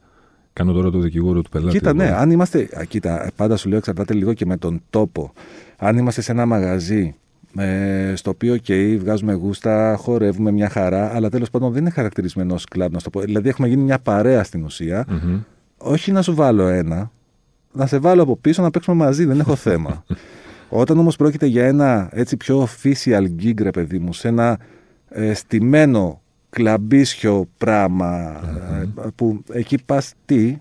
Κάνω 0.58 0.72
τώρα 0.72 0.90
το 0.90 0.98
δικηγόρο 0.98 1.42
του 1.42 1.50
πελάτη. 1.50 1.78
Κοίτα, 1.78 1.88
εγώ. 1.90 1.98
ναι, 1.98 2.12
αν 2.12 2.30
είμαστε. 2.30 2.68
α, 2.78 2.84
Κοίτα, 2.84 3.30
πάντα 3.36 3.56
σου 3.56 3.68
λέω 3.68 3.78
εξαρτάται 3.78 4.14
λίγο 4.14 4.32
και 4.32 4.46
με 4.46 4.56
τον 4.56 4.82
τόπο. 4.90 5.32
Αν 5.76 5.98
είμαστε 5.98 6.20
σε 6.20 6.32
ένα 6.32 6.46
μαγαζί 6.46 7.14
ε, 7.56 8.12
στο 8.16 8.30
οποίο 8.30 8.56
και 8.56 8.96
βγάζουμε 9.00 9.32
γούστα, 9.32 9.96
χορεύουμε 9.98 10.50
μια 10.50 10.68
χαρά, 10.68 11.14
αλλά 11.14 11.28
τέλος 11.28 11.50
πάντων 11.50 11.72
δεν 11.72 11.80
είναι 11.80 11.90
χαρακτηρισμένο 11.90 12.54
ως 12.54 12.64
κλαμπ, 12.64 12.92
να 12.92 12.98
σου 12.98 13.04
το 13.04 13.10
πω. 13.10 13.20
Δηλαδή, 13.20 13.48
έχουμε 13.48 13.68
γίνει 13.68 13.82
μια 13.82 13.98
παρέα 13.98 14.44
στην 14.44 14.64
ουσία. 14.64 15.04
Μμμ. 15.08 15.40
Όχι 15.78 16.12
να 16.12 16.22
σου 16.22 16.34
βάλω 16.34 16.66
ένα, 16.66 17.10
να 17.72 17.86
σε 17.86 17.98
βάλω 17.98 18.22
από 18.22 18.36
πίσω 18.36 18.62
να 18.62 18.70
παίξουμε 18.70 18.96
μαζί, 18.96 19.24
δεν 19.24 19.40
έχω 19.40 19.54
θέμα. 19.54 20.04
Όταν 20.68 20.98
όμως 20.98 21.16
πρόκειται 21.16 21.46
για 21.46 21.66
ένα 21.66 22.08
έτσι 22.12 22.36
πιο 22.36 22.68
official 22.68 23.26
gig, 23.42 23.62
ρε 23.62 23.70
παιδί 23.70 23.98
μου, 23.98 24.12
σε 24.12 24.28
ένα 24.28 24.58
ε, 25.08 25.34
στημένο 25.34 26.20
κλαμπίσιο 26.50 27.48
πράγμα, 27.58 28.40
ε, 29.04 29.08
που 29.14 29.42
εκεί 29.52 29.78
πας 29.86 30.14
τι, 30.24 30.58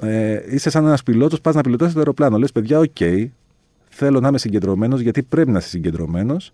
ε, 0.00 0.40
είσαι 0.50 0.70
σαν 0.70 0.86
ένας 0.86 1.02
πιλότος, 1.02 1.40
πας 1.40 1.54
να 1.54 1.60
πιλοτάρεις 1.60 1.92
το 1.92 1.98
αεροπλάνο. 1.98 2.38
Λες, 2.38 2.52
παιδιά, 2.52 2.78
οκ, 2.78 2.96
θέλω 3.88 4.20
να 4.20 4.28
είμαι 4.28 4.38
συγκεντρωμένος, 4.38 5.00
γιατί 5.00 5.22
πρέπει 5.22 5.50
να 5.50 5.58
είσαι 5.58 5.68
συγκεντρωμένος. 5.68 6.52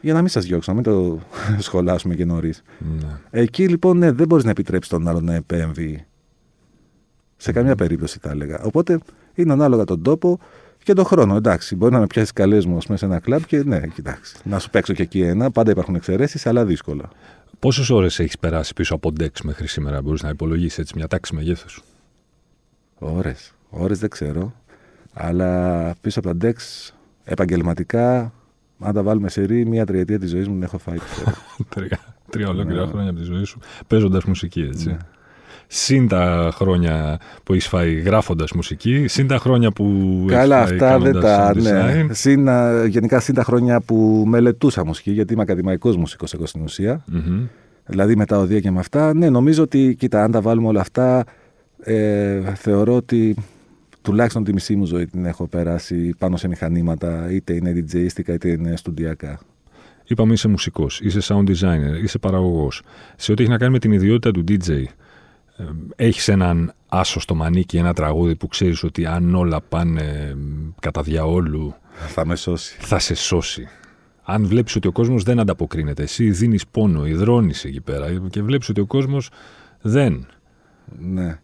Για 0.00 0.12
να 0.12 0.20
μην 0.20 0.28
σας 0.28 0.44
διώξω, 0.44 0.72
να 0.72 0.80
μην 0.80 0.92
το 0.92 1.18
σχολάσουμε 1.66 2.14
και 2.14 2.24
νωρίς. 2.24 2.62
Ναι. 2.78 3.08
Εκεί 3.30 3.68
λοιπόν 3.68 3.98
ναι, 3.98 4.10
δεν 4.12 4.26
μπορείς 4.26 4.44
να 4.44 4.50
επιτρέψεις 4.50 4.90
τον 4.90 5.08
άλλο 5.08 5.20
να 5.20 5.34
επέμβει. 5.34 6.06
Σε 7.36 7.52
καμία 7.52 7.74
περίπτωση 7.74 8.18
θα 8.22 8.30
έλεγα. 8.30 8.60
Οπότε 8.62 8.98
είναι 9.34 9.52
ανάλογα 9.52 9.84
τον 9.84 10.02
τόπο 10.02 10.38
και 10.82 10.92
τον 10.92 11.04
χρόνο. 11.04 11.36
Εντάξει, 11.36 11.76
μπορεί 11.76 11.92
να 11.92 11.98
με 11.98 12.06
πιάσεις 12.06 12.32
καλές 12.32 12.66
μου 12.66 12.80
σε 12.80 13.04
ένα 13.04 13.18
κλαμπ 13.18 13.42
και 13.42 13.62
ναι, 13.62 13.80
κοιτάξει. 13.94 14.36
Να 14.44 14.58
σου 14.58 14.70
παίξω 14.70 14.92
και 14.92 15.02
εκεί 15.02 15.20
ένα. 15.20 15.50
Πάντα 15.50 15.70
υπάρχουν 15.70 15.94
εξαιρέσεις, 15.94 16.46
αλλά 16.46 16.64
δύσκολα. 16.64 17.08
Πόσες 17.58 17.90
ώρες 17.90 18.18
έχεις 18.18 18.38
περάσει 18.38 18.74
πίσω 18.74 18.94
από 18.94 19.12
ντεξ 19.12 19.40
μέχρι 19.42 19.66
σήμερα, 19.66 20.02
μπορείς 20.02 20.22
να 20.22 20.28
υπολογίσεις 20.28 20.78
έτσι 20.78 20.92
μια 20.96 21.06
τάξη 21.08 21.34
μεγέθους; 21.34 21.82
Ώρες. 22.98 23.54
Ώρες 23.70 23.98
δεν 23.98 24.10
ξέρω. 24.10 24.54
Αλλά 25.12 25.94
πίσω 26.00 26.18
από 26.18 26.28
τα 26.28 26.34
ντεξ 26.36 26.92
επαγγελματικά, 27.24 28.32
αν 28.78 28.94
τα 28.94 29.02
βάλουμε 29.02 29.28
σε 29.28 29.42
ρί, 29.44 29.66
μία 29.66 29.86
τριετία 29.86 30.18
της 30.18 30.30
ζωής 30.30 30.48
μου 30.48 30.54
την 30.54 30.62
έχω 30.62 30.78
φάει. 30.78 30.98
ξέρω. 30.98 31.36
τρία, 31.74 31.98
τρία 32.30 32.48
ολόκληρα 32.48 32.84
Ναι. 32.84 32.90
χρόνια 32.90 33.10
από 33.10 33.18
τη 33.18 33.24
ζωή 33.24 33.44
σου 33.44 33.58
παίζοντας 33.86 34.24
μουσική, 34.24 34.60
έτσι. 34.60 34.96
Ναι. 35.58 35.64
Συν 35.66 36.08
τα 36.08 36.50
χρόνια 36.54 37.18
που 37.44 37.52
έχεις 37.52 37.68
φάει 37.68 37.94
γράφοντας 37.94 38.52
μουσική, 38.52 39.06
συν 39.06 39.26
τα 39.26 39.38
χρόνια 39.38 39.70
που. 39.70 40.24
Καλά, 40.28 40.62
έχεις 40.62 40.78
φάει 40.78 40.78
αυτά 40.78 40.98
δεν 40.98 41.12
κάνοντας 41.12 41.64
τα. 41.64 41.90
design. 41.92 42.06
Ναι. 42.06 42.14
Συν, 42.14 42.48
α, 42.48 42.86
γενικά 42.86 43.20
συν 43.20 43.34
τα 43.34 43.42
χρόνια 43.42 43.80
που 43.80 44.24
μελετούσα 44.26 44.84
μουσική, 44.84 45.10
γιατί 45.10 45.32
είμαι 45.32 45.42
ακαδημαϊκός 45.42 45.96
μουσικός 45.96 46.34
εγώ 46.34 46.46
στην 46.46 46.62
ουσία. 46.62 47.04
Μμμ. 47.06 47.46
Δηλαδή 47.86 48.16
με 48.16 48.24
τα 48.24 48.38
οδεία 48.38 48.60
και 48.60 48.70
με 48.70 48.78
αυτά. 48.78 49.14
Ναι, 49.14 49.30
νομίζω 49.30 49.62
ότι, 49.62 49.94
κοίτα, 49.98 50.22
αν 50.22 50.30
τα 50.30 50.40
βάλουμε 50.40 50.68
όλα 50.68 50.80
αυτά, 50.80 51.24
ε, 51.82 52.40
θεωρώ 52.54 52.94
ότι 52.96 53.36
τουλάχιστον 54.02 54.44
τη 54.44 54.52
μισή 54.52 54.76
μου 54.76 54.84
ζωή 54.84 55.06
την 55.06 55.24
έχω 55.24 55.46
περάσει 55.46 56.14
πάνω 56.18 56.36
σε 56.36 56.48
μηχανήματα, 56.48 57.30
είτε 57.30 57.54
είναι 57.54 57.72
DJistica 57.76 58.28
είτε 58.28 58.48
είναι 58.48 58.76
στουντιακά. 58.76 59.38
Είπαμε 60.04 60.32
είσαι 60.32 60.48
μουσικός, 60.48 61.00
είσαι 61.00 61.18
sound 61.22 61.48
designer, 61.48 62.02
είσαι 62.02 62.18
παραγωγός. 62.18 62.82
Σε 63.16 63.32
ό,τι 63.32 63.42
έχει 63.42 63.50
να 63.50 63.58
κάνει 63.58 63.72
με 63.72 63.78
την 63.78 63.92
ιδιότητα 63.92 64.30
του 64.30 64.44
DJ, 64.48 64.84
έχεις 65.96 66.28
έναν 66.28 66.72
άσο 66.88 67.20
στο 67.20 67.34
μανίκι, 67.34 67.76
ένα 67.76 67.94
τραγούδι 67.94 68.36
που 68.36 68.46
ξέρεις 68.46 68.82
ότι 68.82 69.06
αν 69.06 69.34
όλα 69.34 69.60
πάνε 69.60 70.00
ε, 70.00 70.36
κατά 70.80 71.02
διαόλου 71.02 71.74
Θα 72.08 72.26
με 72.26 72.36
σώσει. 72.36 72.76
θα 72.80 72.98
σε 72.98 73.14
σώσει. 73.14 73.68
Αν 74.22 74.46
βλέπεις 74.46 74.76
ότι 74.76 74.88
ο 74.88 74.92
κόσμος 74.92 75.22
δεν 75.22 75.38
ανταποκρίνεται, 75.40 76.02
εσύ 76.02 76.30
δίνεις 76.30 76.66
πόνο, 76.66 77.06
υδρώνεις 77.06 77.64
εκεί 77.64 77.80
πέρα 77.80 78.06
και 78.30 78.42
βλέπεις 78.42 78.68
ότι 78.68 78.80
ο 78.80 78.86
κόσμος 78.86 79.30
δεν. 79.80 80.26
Ναι. 80.98 81.38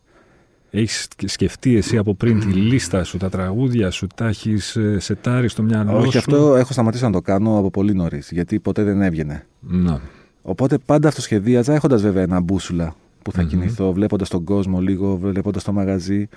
Έχεις 0.70 1.08
σκεφτεί 1.24 1.76
εσύ 1.76 1.96
από 1.96 2.14
πριν 2.14 2.40
τη 2.40 2.46
λίστα 2.46 3.04
σου, 3.04 3.16
τα 3.16 3.28
τραγούδια 3.28 3.90
σου, 3.90 4.06
τα 4.14 4.26
έχεις 4.26 4.78
σετάρει 4.96 5.48
στο 5.48 5.62
μυαλό 5.62 6.00
σου; 6.00 6.06
Όχι, 6.06 6.18
αυτό 6.18 6.56
έχω 6.56 6.72
σταματήσει 6.72 7.04
να 7.04 7.12
το 7.12 7.20
κάνω 7.20 7.58
από 7.58 7.70
πολύ 7.70 7.94
νωρίς, 7.94 8.30
γιατί 8.30 8.60
ποτέ 8.60 8.82
δεν 8.82 9.02
έβγαινε. 9.02 9.46
Να. 9.60 10.00
Οπότε 10.42 10.78
πάντα 10.78 11.08
αυτοσχεδίαζα, 11.08 11.74
έχοντας 11.74 12.02
βέβαια 12.02 12.22
ένα 12.22 12.40
μπούσουλα 12.40 12.94
που 13.24 13.32
θα 13.32 13.42
Μμμ. 13.42 13.48
κινηθώ, 13.48 13.92
βλέποντας 13.92 14.28
τον 14.28 14.44
κόσμο 14.44 14.80
λίγο, 14.80 15.16
βλέποντας 15.16 15.64
το 15.64 15.72
μαγαζί. 15.72 16.28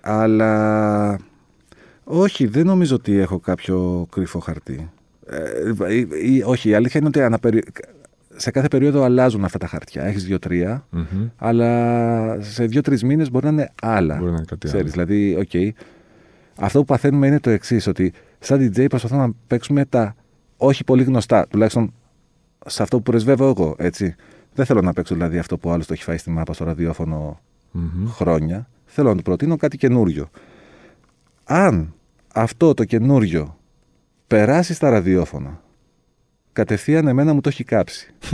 Αλλά 0.00 1.18
όχι, 2.04 2.46
δεν 2.46 2.66
νομίζω 2.66 2.94
ότι 2.94 3.18
έχω 3.18 3.38
κάποιο 3.38 4.06
κρυφό 4.10 4.38
χαρτί. 4.38 4.90
Ε, 5.26 5.94
ή- 5.94 6.08
ή- 6.36 6.42
όχι, 6.42 6.68
η 6.68 6.74
αλήθεια 6.74 7.00
είναι 7.00 7.08
ότι 7.08 7.20
αναπερι... 7.22 7.62
σε 8.36 8.50
κάθε 8.50 8.68
περίοδο 8.68 9.02
αλλάζουν 9.02 9.44
αυτά 9.44 9.58
τα 9.58 9.66
χαρτιά. 9.66 10.02
Έχεις 10.04 10.24
δύο-τρία, 10.24 10.86
Μμμ. 10.90 11.04
αλλά 11.36 12.38
σε 12.40 12.64
δύο-τρεις 12.66 13.02
μήνες 13.04 13.30
μπορεί 13.30 13.44
να 13.44 13.50
είναι 13.52 13.70
άλλα. 13.82 14.14
Μπορεί 14.16 14.30
να 14.30 14.36
είναι 14.36 14.44
κάτι 14.48 14.66
Ξέρεις, 14.66 14.92
άλλο. 14.96 15.04
δηλαδή, 15.06 15.36
οκ. 15.40 15.74
Αυτό 16.58 16.78
που 16.78 16.84
παθαίνουμε 16.84 17.26
είναι 17.26 17.40
το 17.40 17.50
εξής, 17.50 17.86
ότι 17.86 18.12
σαν 18.38 18.72
DJ 18.76 18.86
προσπαθούμε 18.88 19.26
να 19.26 19.32
παίξουμε 19.46 19.84
τα 19.84 20.14
όχι 20.56 20.84
πολύ 20.84 21.02
γνωστά, 21.02 21.46
τουλάχιστον 21.48 21.92
σε 22.66 22.82
αυτό 22.82 22.96
που 22.96 23.02
πρεσβεύω 23.02 23.48
εγώ, 23.48 23.74
έτσι. 23.78 24.14
Δεν 24.54 24.64
θέλω 24.66 24.80
να 24.80 24.92
παίξω 24.92 25.14
δηλαδή 25.14 25.38
αυτό 25.38 25.58
που 25.58 25.70
άλλο 25.70 25.84
το 25.86 25.92
έχει 25.92 26.02
φάει 26.02 26.16
στη 26.16 26.30
μάπα 26.30 26.52
στο 26.52 26.64
ραδιόφωνο 26.64 27.40
Μμμ. 27.70 28.08
χρόνια. 28.08 28.68
Θέλω 28.86 29.08
να 29.08 29.16
του 29.16 29.22
προτείνω 29.22 29.56
κάτι 29.56 29.76
καινούριο. 29.76 30.30
Αν 31.44 31.94
αυτό 32.34 32.74
το 32.74 32.84
καινούριο 32.84 33.56
περάσει 34.26 34.74
στα 34.74 34.90
ραδιόφωνα, 34.90 35.60
κατευθείαν 36.52 37.06
εμένα 37.08 37.32
μου 37.34 37.40
το 37.40 37.48
έχει 37.48 37.64
κάψει. 37.64 38.14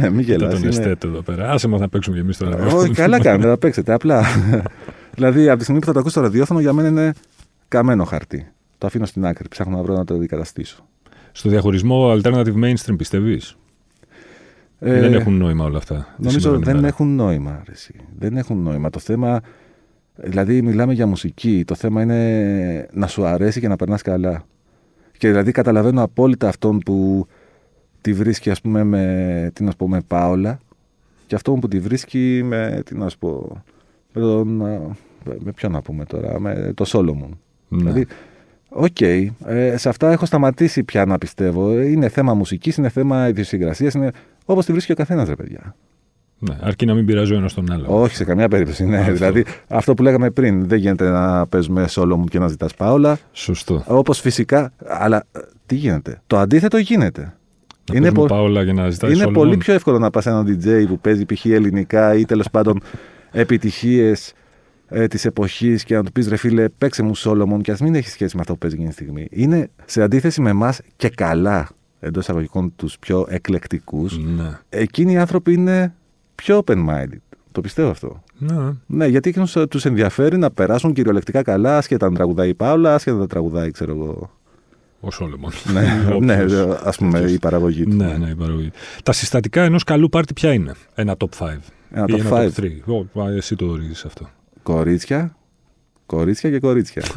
ναι, 0.00 0.10
μην 0.10 0.24
Κοίτα 0.24 0.36
γελάς. 0.36 0.50
τον 0.52 0.58
είναι- 0.62 0.68
εστέτο 0.68 1.08
εδώ 1.08 1.22
πέρα. 1.22 1.50
Άσε 1.50 1.68
μας 1.68 1.80
να 1.80 1.88
παίξουμε 1.88 2.16
κι 2.16 2.22
εμείς 2.22 2.36
τώρα. 2.36 2.66
όχι, 2.66 2.92
καλά 2.92 3.20
κάνετε, 3.26 3.48
θα 3.48 3.58
παίξετε. 3.58 3.92
Απλά. 3.92 4.24
δηλαδή, 5.14 5.48
από 5.48 5.56
τη 5.56 5.62
στιγμή 5.62 5.80
που 5.80 5.86
θα 5.86 5.92
το 5.92 5.98
ακούσει 5.98 6.14
στο 6.14 6.22
ραδιόφωνο, 6.22 6.60
για 6.60 6.72
μένα 6.72 6.88
είναι 6.88 7.12
καμένο 7.68 8.04
χαρτί. 8.04 8.46
Το 8.78 8.86
αφήνω 8.86 9.06
στην 9.06 9.26
άκρη. 9.26 9.48
Ψάχνω 9.48 9.76
να 9.76 9.82
βρω 9.82 9.94
να 9.94 10.04
το 10.04 10.14
αντικαταστήσω. 10.14 10.86
Στο 11.32 11.48
διαχωρισμό 11.48 12.12
alternative 12.12 12.54
mainstream 12.64 12.94
πιστεύεις; 12.96 13.56
Ε, 14.84 15.00
δεν 15.00 15.14
έχουν 15.14 15.36
νόημα 15.36 15.64
όλα 15.64 15.76
αυτά. 15.78 15.94
τη 15.94 16.22
Νομίζω 16.22 16.38
σημερινή 16.40 16.64
δεν 16.64 16.74
μέρα. 16.74 16.86
έχουν 16.86 17.14
νόημα. 17.14 17.58
Αρέσει. 17.60 17.94
Δεν 18.18 18.36
έχουν 18.36 18.62
νόημα. 18.62 18.90
Το 18.90 18.98
θέμα. 18.98 19.40
Δηλαδή, 20.14 20.62
μιλάμε 20.62 20.92
για 20.92 21.06
μουσική. 21.06 21.64
Το 21.66 21.74
θέμα 21.74 22.02
είναι 22.02 22.88
να 22.92 23.06
σου 23.06 23.24
αρέσει 23.24 23.60
και 23.60 23.68
να 23.68 23.76
περνάς 23.76 24.02
καλά. 24.02 24.44
Και 25.18 25.28
δηλαδή, 25.28 25.52
καταλαβαίνω 25.52 26.02
απόλυτα 26.02 26.48
αυτόν 26.48 26.78
που 26.78 27.26
τη 28.00 28.12
βρίσκει, 28.12 28.50
ας 28.50 28.60
πούμε, 28.60 28.84
με, 28.84 29.50
τι 29.54 29.64
να 29.64 29.70
σου 29.70 29.76
πω, 29.76 29.88
με 29.88 30.00
Πάολα 30.06 30.58
και 31.26 31.34
αυτόν 31.34 31.60
που 31.60 31.68
τη 31.68 31.78
βρίσκει 31.78 32.40
με, 32.44 32.82
τι 32.84 32.94
να 32.96 33.08
σου 33.08 33.18
πω, 33.18 33.62
με 34.12 34.20
τον. 34.20 34.66
α, 34.66 34.78
Με 35.38 35.52
ποιον 35.52 35.72
να 35.72 35.82
πούμε 35.82 36.04
τώρα, 36.04 36.40
με 36.40 36.72
το 36.74 36.84
Solomun. 36.84 37.38
Ναι. 37.68 37.78
Δηλαδή, 37.78 38.06
οκ, 38.68 39.00
ε, 39.00 39.76
σε 39.76 39.88
αυτά 39.88 40.10
έχω 40.12 40.26
σταματήσει 40.26 40.82
πια 40.84 41.04
να 41.04 41.18
πιστεύω. 41.18 41.80
Είναι 41.80 42.08
θέμα 42.08 42.34
μουσικής, 42.34 42.76
είναι 42.76 42.88
θέμα 42.88 43.28
ιδιοσυγκρασίας, 43.28 43.94
είναι 43.94 44.10
όπως 44.44 44.64
τη 44.64 44.72
βρίσκει 44.72 44.92
ο 44.92 44.94
καθένας, 44.94 45.28
ρε 45.28 45.34
παιδιά. 45.34 45.74
ναι. 46.38 46.56
Αρκεί 46.60 46.86
να 46.86 46.94
μην 46.94 47.06
πειράζει 47.06 47.32
ο 47.32 47.36
ένας 47.36 47.54
τον 47.54 47.72
άλλο. 47.72 47.84
Όχι, 47.88 48.14
σε 48.16 48.24
καμία 48.24 48.48
περίπτωση. 48.48 48.84
Ναι. 48.84 48.98
Αυτό. 48.98 49.12
Δηλαδή, 49.12 49.44
αυτό 49.68 49.94
που 49.94 50.02
λέγαμε 50.02 50.30
πριν, 50.30 50.68
δεν 50.68 50.78
γίνεται 50.78 51.10
να 51.10 51.46
παίζουμε 51.46 51.88
σόλο 51.88 52.16
μου 52.16 52.24
και 52.24 52.38
να 52.38 52.48
ζητάς 52.48 52.74
πάολα. 52.74 53.18
Σωστό. 53.32 53.84
Όπως 53.86 54.20
φυσικά. 54.20 54.72
Αλλά 54.86 55.24
ε, 55.32 55.38
τι 55.66 55.74
γίνεται; 55.74 56.20
Το 56.26 56.38
αντίθετο 56.38 56.78
γίνεται. 56.78 57.20
Να 57.20 57.96
είναι 57.96 58.00
παίζουμε 58.06 58.10
πο- 58.28 58.34
Πάολα 58.34 58.62
για 58.62 58.72
να 58.72 58.90
ζητάει 58.90 59.10
Είναι 59.12 59.20
όλων. 59.22 59.32
πολύ 59.34 59.56
πιο 59.56 59.74
εύκολο 59.74 59.98
να 59.98 60.10
πας 60.10 60.22
σε 60.22 60.30
έναν 60.30 60.46
DJ 60.46 60.84
που 60.88 60.98
παίζει 60.98 61.24
π.χ. 61.24 61.44
ελληνικά 61.44 62.14
ή 62.14 62.24
τέλος 62.24 62.50
πάντων 62.50 62.80
επιτυχίες 63.30 64.32
ε, 64.88 65.06
της 65.06 65.24
εποχής 65.24 65.84
και 65.84 65.94
να 65.94 66.02
του 66.04 66.12
πεις 66.12 66.28
ρε 66.28 66.36
φίλε, 66.36 66.68
παίξε 66.68 67.02
μου 67.02 67.14
Σόλομον 67.14 67.62
και 67.62 67.70
ας 67.72 67.80
μην 67.80 67.94
έχεις 67.94 68.12
σχέση 68.12 68.34
με 68.34 68.40
αυτό 68.40 68.52
που 68.52 68.58
παίζει 68.58 68.74
εκείνη 68.76 68.88
τη 68.90 68.94
στιγμή. 68.94 69.26
Είναι 69.30 69.68
σε 69.84 70.02
αντίθεση 70.02 70.40
με 70.40 70.50
εμάς 70.50 70.80
και 70.96 71.08
καλά 71.08 71.68
εντός 72.04 72.22
εισαγωγικών 72.22 72.72
τους 72.76 72.98
πιο 72.98 73.26
εκλεκτικούς. 73.28 74.18
Ναι. 74.18 74.58
Εκείνοι 74.68 75.12
οι 75.12 75.16
άνθρωποι 75.16 75.52
είναι 75.52 75.94
πιο 76.34 76.62
open-minded. 76.66 77.18
Το 77.52 77.60
πιστεύω 77.60 77.90
αυτό. 77.90 78.22
Ναι. 78.38 78.70
Ναι, 78.86 79.06
γιατί 79.06 79.28
εκείνου 79.28 79.66
τους 79.68 79.84
ενδιαφέρει 79.84 80.36
να 80.38 80.50
περάσουν 80.50 80.92
κυριολεκτικά 80.92 81.42
καλά, 81.42 81.76
άσχετα 81.76 82.06
αν 82.06 82.14
τραγουδάει 82.14 82.48
η 82.48 82.54
Πάολα, 82.54 82.94
άσχετα 82.94 83.12
αν 83.12 83.18
δεν 83.18 83.28
τραγουδάει, 83.28 83.70
ξέρω 83.70 83.92
εγώ. 83.92 84.30
Ο 85.00 85.10
Σόλεμον. 85.10 85.52
ναι, 85.72 85.80
ναι 86.34 86.42
Όποιος. 86.42 86.80
ας 86.82 86.96
πούμε, 86.96 87.18
η 87.18 87.38
παραγωγή 87.38 87.84
του. 87.84 87.96
Ναι, 87.96 88.16
ναι, 88.16 88.28
η 88.30 88.34
παραγωγή. 88.34 88.70
Τα 89.02 89.12
συστατικά 89.12 89.62
ενός 89.62 89.84
καλού 89.84 90.08
πάρτι 90.08 90.32
ποια 90.32 90.52
είναι; 90.52 90.74
Ένα 90.94 91.16
top 91.18 91.28
5. 91.46 91.56
Ένα 91.90 92.04
ή 92.08 92.12
top 92.12 92.18
ένα 92.18 92.30
five. 92.30 92.50
top 92.50 92.60
3. 92.60 93.04
Ω, 93.14 93.20
α, 93.22 93.32
εσύ 93.32 93.56
το 93.56 93.66
ορίζεις 93.66 94.04
αυτό. 94.04 94.28
Κορίτσια, 94.62 95.36
κορίτσια 96.06 96.50
και 96.50 96.58
κορίτσια. 96.60 97.02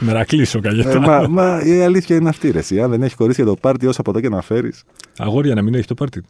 Μερακλήσω 0.00 0.60
καγετά. 0.60 0.90
ε, 0.90 0.98
μα, 0.98 1.28
μα 1.28 1.62
η 1.64 1.82
αλήθεια 1.82 2.16
είναι 2.16 2.28
αυτή, 2.28 2.50
ρε. 2.50 2.58
εσύ. 2.58 2.80
Αν 2.80 2.90
δεν 2.90 3.02
έχει 3.02 3.16
κορίτσια 3.16 3.44
το 3.44 3.54
πάρτι, 3.54 3.86
όσο 3.86 4.00
από 4.00 4.10
εδώ 4.10 4.20
και 4.20 4.28
να 4.28 4.40
φέρεις. 4.42 4.82
Αγόρια 5.18 5.54
να 5.54 5.62
μην 5.62 5.74
έχει 5.74 5.86
το 5.86 5.94
πάρτι. 5.94 6.22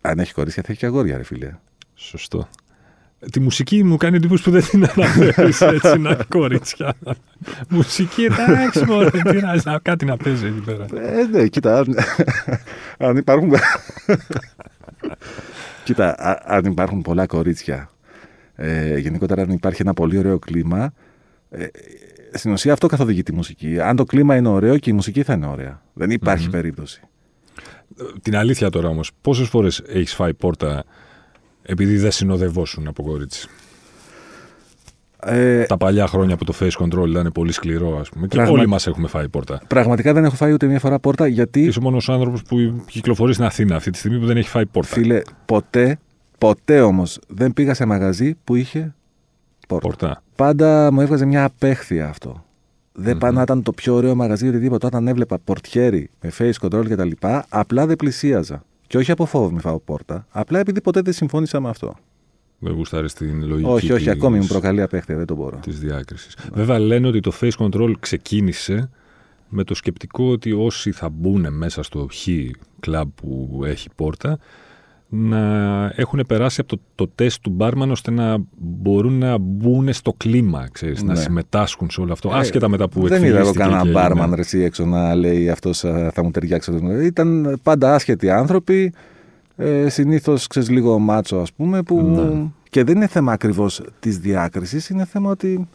Αν 0.00 0.18
έχει 0.18 0.32
κορίτσια, 0.32 0.62
θα 0.66 0.68
έχει 0.72 0.80
και 0.80 0.86
αγόρια, 0.86 1.16
ρε 1.16 1.22
φίλε. 1.22 1.50
Σωστό. 1.94 2.48
Τη 3.32 3.40
μουσική 3.40 3.84
μου 3.84 3.96
κάνει 3.96 4.16
εντύπωση 4.16 4.42
που 4.42 4.50
δεν 4.50 4.62
την 4.62 4.84
αναφέρεις 4.96 5.60
έτσι 5.74 5.98
να 5.98 6.14
κορίτσια. 6.28 6.94
μουσική, 7.68 8.22
εντάξει 8.48 8.84
μωρέ, 8.84 9.10
τι 9.10 9.40
να- 9.40 9.60
να- 9.64 9.78
κάτι 9.78 10.04
να 10.04 10.16
παίζει 10.16 10.46
εκεί 10.46 10.60
πέρα. 10.64 10.86
Ε, 10.94 11.26
ναι, 11.26 11.46
κοίτα. 11.46 11.78
Αν, 11.78 11.86
αν 12.98 13.16
υπάρχουν. 13.16 13.52
κοίτα, 15.84 16.14
α- 16.18 16.42
αν 16.56 16.64
υπάρχουν 16.64 17.02
πολλά 17.02 17.26
κορίτσια, 17.26 17.90
ε, 18.54 18.98
γενικότερα 18.98 19.42
αν 19.42 19.50
υπάρχει 19.50 19.82
ένα 19.82 19.94
πολύ 19.94 20.18
ωραίο 20.18 20.38
κλίμα, 20.38 20.92
ε, 21.50 21.66
στην 22.32 22.52
ουσία 22.52 22.72
αυτό 22.72 22.86
καθοδηγεί 22.86 23.22
τη 23.22 23.32
μουσική. 23.34 23.80
Αν 23.80 23.96
το 23.96 24.04
κλίμα 24.04 24.36
είναι 24.36 24.48
ωραίο 24.48 24.78
και 24.78 24.90
η 24.90 24.92
μουσική 24.92 25.22
θα 25.22 25.32
είναι 25.32 25.46
ωραία. 25.46 25.82
Δεν 25.94 26.10
υπαρχει 26.10 26.44
Μμμ. 26.44 26.50
περίπτωση. 26.50 27.00
Την 28.22 28.36
αλήθεια 28.36 28.70
τώρα 28.70 28.88
όμως, 28.88 29.10
πόσες 29.20 29.48
φορές 29.48 29.82
έχεις 29.86 30.14
φάει 30.14 30.34
πόρτα 30.34 30.84
επειδή 31.62 31.96
δεν 31.96 32.10
συνοδευόσουν 32.10 32.86
από 32.88 33.02
κορίτσι; 33.02 33.48
Ε, 35.22 35.64
Τα 35.64 35.76
παλιά 35.76 36.06
χρόνια 36.06 36.36
που 36.36 36.44
το 36.44 36.54
face 36.60 36.70
control 36.84 37.08
ήταν 37.08 37.30
πολύ 37.34 37.52
σκληρό, 37.52 37.98
ας 37.98 38.08
πούμε. 38.08 38.26
Και 38.26 38.36
Πράγμα- 38.36 38.52
όλοι 38.58 38.66
μας 38.68 38.86
έχουμε 38.86 39.08
φάει 39.08 39.28
πόρτα. 39.28 39.60
πραγματικά 39.66 40.12
δεν 40.12 40.24
έχω 40.24 40.34
φάει 40.34 40.52
ούτε 40.52 40.66
μία 40.66 40.78
φορά 40.78 40.98
πόρτα 40.98 41.26
γιατί, 41.26 41.60
Είσαι 41.64 41.78
ο 41.78 41.82
μόνος 41.82 42.08
άνθρωπος 42.08 42.42
που 42.42 42.82
κυκλοφορεί 42.86 43.32
στην 43.32 43.44
Αθήνα 43.44 43.76
αυτή 43.76 43.90
τη 43.90 43.98
στιγμή 43.98 44.18
που 44.18 44.26
δεν 44.26 44.36
έχει 44.36 44.48
φάει 44.48 44.66
πόρτα. 44.66 44.88
φίλε, 44.94 45.20
ποτέ, 45.44 45.98
ποτέ 46.38 46.80
όμως 46.80 47.18
δεν 47.28 47.52
πήγα 47.52 47.74
σε 47.74 47.84
μαγαζί 47.84 48.34
που 48.44 48.54
είχε 48.54 48.94
πόρτα. 49.68 49.88
Πόρτα. 49.88 50.22
Πάντα 50.36 50.92
μου 50.92 51.00
έβγαζε 51.00 51.24
μια 51.24 51.44
απέχθεια 51.44 52.08
αυτό. 52.08 52.44
Δεν 52.92 53.16
mm-hmm. 53.16 53.20
πάει 53.20 53.32
να 53.32 53.42
ήταν 53.42 53.62
το 53.62 53.72
πιο 53.72 53.94
ωραίο 53.94 54.14
μαγαζί 54.14 54.46
ή 54.46 54.48
οτιδήποτε. 54.48 54.86
Όταν 54.86 55.08
έβλεπα 55.08 55.38
πορτιέρι 55.38 56.10
με 56.20 56.32
face 56.38 56.68
control 56.68 56.84
κτλ., 56.88 57.10
απλά 57.48 57.86
δεν 57.86 57.96
πλησίαζα. 57.96 58.62
Και 58.86 58.98
όχι 58.98 59.10
από 59.10 59.26
φόβο 59.26 59.50
μη 59.50 59.60
φάω 59.60 59.78
πόρτα. 59.78 60.26
Απλά 60.30 60.58
επειδή 60.58 60.80
ποτέ 60.80 61.00
δεν 61.00 61.12
συμφώνησα 61.12 61.60
με 61.60 61.68
αυτό. 61.68 61.94
Δεν 62.58 62.72
γουστάρεις 62.72 63.12
την 63.12 63.46
λογική. 63.46 63.68
Όχι, 63.68 63.92
όχι, 63.92 64.04
της... 64.04 64.12
ακόμη 64.12 64.38
μου 64.38 64.46
προκαλεί 64.46 64.82
απέχθεια, 64.82 65.16
δεν 65.16 65.26
το 65.26 65.34
μπορώ. 65.34 65.58
Της 65.62 65.78
διάκρισης. 65.78 66.36
Βέβαια, 66.52 66.78
λένε 66.78 67.06
ότι 67.06 67.20
το 67.20 67.32
face 67.40 67.56
control 67.58 67.92
ξεκίνησε 68.00 68.90
με 69.48 69.64
το 69.64 69.74
σκεπτικό 69.74 70.30
ότι 70.30 70.52
όσοι 70.52 70.92
θα 70.92 71.08
μπουν 71.08 71.52
μέσα 71.52 71.82
στο 71.82 72.08
χ 72.12 72.28
κλαμπ 72.80 73.08
που 73.14 73.62
έχει 73.64 73.88
πόρτα 73.94 74.38
να 75.08 75.92
έχουν 75.96 76.24
περάσει 76.28 76.60
από 76.60 76.76
το, 76.76 76.82
το 76.94 77.08
τεστ 77.14 77.42
του 77.42 77.50
μπάρμαν 77.50 77.90
ώστε 77.90 78.10
να 78.10 78.36
μπορούν 78.58 79.18
να 79.18 79.38
μπουν 79.38 79.92
στο 79.92 80.14
κλίμα, 80.16 80.68
ξέρεις, 80.72 81.02
να 81.02 81.12
ναι. 81.12 81.20
συμμετάσχουν 81.20 81.90
σε 81.90 82.00
όλο 82.00 82.12
αυτό, 82.12 82.30
ε, 82.34 82.38
άσχετα 82.38 82.68
μετά 82.68 82.88
που 82.88 83.08
Δεν 83.08 83.24
είδα 83.24 83.38
εγώ 83.38 83.52
κανένα 83.52 83.84
μπάρμαν 83.84 84.34
ρε, 84.34 84.64
έξω 84.64 84.84
να 84.84 85.14
λέει 85.14 85.50
αυτός 85.50 85.78
θα 86.12 86.22
μου 86.22 86.30
ταιριάξει. 86.30 86.72
Ήταν 87.02 87.58
πάντα 87.62 87.94
άσχετοι 87.94 88.30
άνθρωποι, 88.30 88.92
ε, 89.56 89.88
συνήθως 89.88 90.46
ξέρεις 90.46 90.70
λίγο 90.70 90.98
μάτσο 90.98 91.36
ας 91.36 91.52
πούμε, 91.52 91.82
που... 91.82 92.00
Ναι. 92.02 92.46
και 92.70 92.84
δεν 92.84 92.96
είναι 92.96 93.06
θέμα 93.06 93.32
ακριβώς 93.32 93.82
της 94.00 94.18
διάκρισης, 94.18 94.88
είναι 94.88 95.04
θέμα 95.04 95.30
ότι 95.30 95.68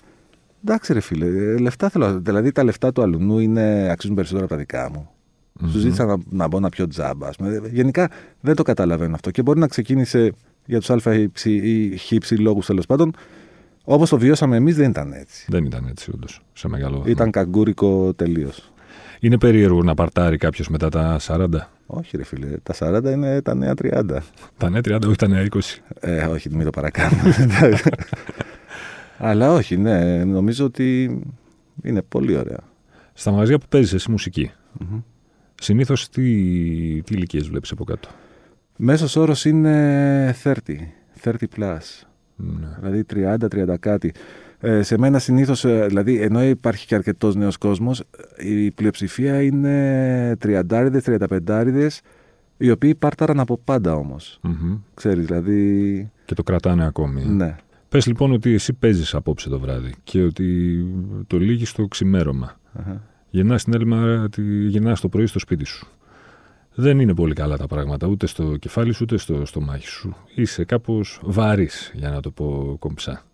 Εντάξει, 0.65 0.93
ρε 0.93 0.99
φίλε, 0.99 1.25
ε, 1.25 1.57
λεφτά 1.57 1.89
θέλω. 1.89 2.19
Δηλαδή 2.19 2.51
τα 2.51 2.63
λεφτά 2.63 2.91
του 2.91 3.01
αλουνού 3.01 3.39
είναι, 3.39 3.87
αξίζουν 3.91 4.15
περισσότερο 4.15 4.45
από 4.45 4.53
τα 4.53 4.59
δικά 4.59 4.89
μου. 4.93 5.12
Mm-hmm. 5.61 5.69
Σου 5.71 5.79
ζήτησα 5.79 6.05
να, 6.05 6.15
να 6.29 6.47
μπω 6.47 6.59
να 6.59 6.69
πιω 6.69 6.87
τζάμπα. 6.87 7.29
Γενικά 7.71 8.09
δεν 8.41 8.55
το 8.55 8.63
καταλαβαίνω 8.63 9.15
αυτό. 9.15 9.31
Και 9.31 9.41
μπορεί 9.41 9.59
να 9.59 9.67
ξεκίνησε 9.67 10.31
για 10.65 10.79
τους 10.79 10.89
α 10.89 11.13
ή 11.43 11.97
χ 11.97 12.31
λόγους 12.39 12.65
τέλος 12.65 12.85
πάντων. 12.85 13.13
Όπως 13.83 14.09
το 14.09 14.17
βιώσαμε 14.17 14.55
εμείς 14.55 14.75
δεν 14.75 14.89
ήταν 14.89 15.13
έτσι. 15.13 15.45
Δεν 15.49 15.65
ήταν 15.65 15.85
έτσι, 15.89 16.11
όντως. 16.13 16.41
Σε 16.53 16.67
μεγάλο 16.67 16.95
βαθμό. 16.95 17.11
Ήταν 17.11 17.31
καγκούρικο 17.31 18.13
τελείως. 18.13 18.71
Είναι 19.19 19.37
περίεργο 19.37 19.83
να 19.83 19.93
παρτάρει 19.93 20.37
κάποιος 20.37 20.69
μετά 20.69 20.89
τα 20.89 21.19
40. 21.27 21.47
Όχι, 21.85 22.17
ρε 22.17 22.23
φίλε. 22.23 22.47
Τα 22.63 22.73
40 22.79 23.11
είναι 23.11 23.41
τα 23.41 23.55
νέα 23.55 23.73
30. 23.81 24.17
Τα 24.57 24.69
νέα 24.69 24.81
30, 24.83 24.99
όχι 25.07 25.15
τα 25.15 25.27
νέα 25.27 25.47
20. 25.49 25.59
Ε, 25.99 26.25
όχι, 26.25 26.55
μην 26.55 26.63
το 26.63 26.69
παρακάνω. 26.69 27.17
Αλλά 29.17 29.51
όχι, 29.51 29.77
ναι, 29.77 30.23
νομίζω 30.23 30.65
ότι 30.65 31.19
είναι 31.83 32.01
πολύ 32.01 32.37
ωραία. 32.37 32.59
Στα 33.13 33.31
μαγαζιά 33.31 33.57
που 33.57 33.65
παίζεις 33.69 33.93
εσύ 33.93 34.11
μουσική, 34.11 34.51
mm-hmm. 34.79 35.01
Συνήθως 35.55 36.09
τι, 36.09 36.21
τι 37.01 37.13
ηλικίες 37.13 37.47
βλέπεις 37.47 37.71
από 37.71 37.83
κάτω; 37.83 38.09
Μέσος 38.77 39.15
όρος 39.15 39.45
είναι 39.45 40.35
30, 40.43 40.51
30 41.23 41.33
plus. 41.57 41.77
Ναι. 42.35 42.67
Δηλαδή 42.79 43.05
30-30 43.13 43.75
κάτι. 43.79 44.11
Ε, 44.59 44.81
σε 44.81 44.97
μένα 44.97 45.19
συνήθως, 45.19 45.65
ε, 45.65 45.85
δηλαδή 45.87 46.21
ενώ 46.21 46.43
υπάρχει 46.43 46.85
και 46.87 46.95
αρκετός 46.95 47.35
νέος 47.35 47.57
κόσμος, 47.57 48.03
η 48.37 48.71
πλειοψηφία 48.71 49.41
είναι 49.41 50.37
30-35 50.41 52.01
οι 52.57 52.71
οποίοι 52.71 52.95
πάρταραν 52.95 53.39
από 53.39 53.57
πάντα 53.57 53.95
όμως. 53.95 54.39
Mm-hmm. 54.43 54.79
Ξέρεις, 54.93 55.25
δηλαδή. 55.25 56.11
Και 56.25 56.33
το 56.33 56.43
κρατάνε 56.43 56.85
ακόμη. 56.85 57.25
Ναι. 57.25 57.55
Πες 57.89 58.05
λοιπόν 58.05 58.31
ότι 58.31 58.53
εσύ 58.53 58.73
παίζεις 58.73 59.13
απόψε 59.13 59.49
το 59.49 59.59
βράδυ 59.59 59.93
και 60.03 60.23
ότι 60.23 60.77
το 61.27 61.37
λύγεις 61.37 61.69
στο 61.69 61.87
ξημέρωμα. 61.87 62.59
Uh-huh. 62.77 62.97
Γεννάς 63.35 63.63
την 63.63 63.75
άλλη 63.75 63.85
μέρα, 63.85 64.29
γεννάς 64.67 64.99
το 64.99 65.09
πρωί 65.09 65.25
στο 65.25 65.39
σπίτι 65.39 65.65
σου. 65.65 65.87
Δεν 66.73 66.99
είναι 66.99 67.13
πολύ 67.13 67.33
καλά 67.33 67.57
τα 67.57 67.67
πράγματα 67.67 68.07
ούτε 68.07 68.27
στο 68.27 68.57
κεφάλι 68.57 68.93
σου 68.93 68.99
ούτε 69.03 69.17
στο 69.17 69.45
στομάχι 69.45 69.87
σου. 69.87 70.15
Είσαι 70.35 70.63
κάπως 70.63 71.19
βαρύς, 71.23 71.91
για 71.93 72.09
να 72.09 72.19
το 72.19 72.31
πω 72.31 72.75
κομψά. 72.79 73.25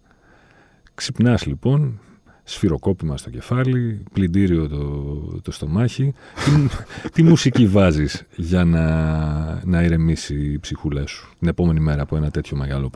Ξυπνάς 0.93 1.45
λοιπόν, 1.45 1.99
σφυροκόπημα 2.43 3.17
στο 3.17 3.29
κεφάλι, 3.29 4.03
πλυντήριο 4.13 4.67
το, 4.67 5.41
το 5.41 5.51
στομάχι. 5.51 6.13
τι, 6.45 6.51
τι 7.13 7.23
μουσική 7.23 7.67
βάζεις 7.67 8.25
για 8.35 8.63
να, 8.63 9.65
να 9.65 9.83
ηρεμήσει 9.83 10.51
η 10.51 10.59
ψυχούλα 10.59 11.07
σου 11.07 11.33
την 11.39 11.47
επόμενη 11.47 11.79
μέρα 11.79 12.01
από 12.01 12.15
ένα 12.15 12.31
τέτοιο 12.31 12.57
μεγάλο 12.57 12.89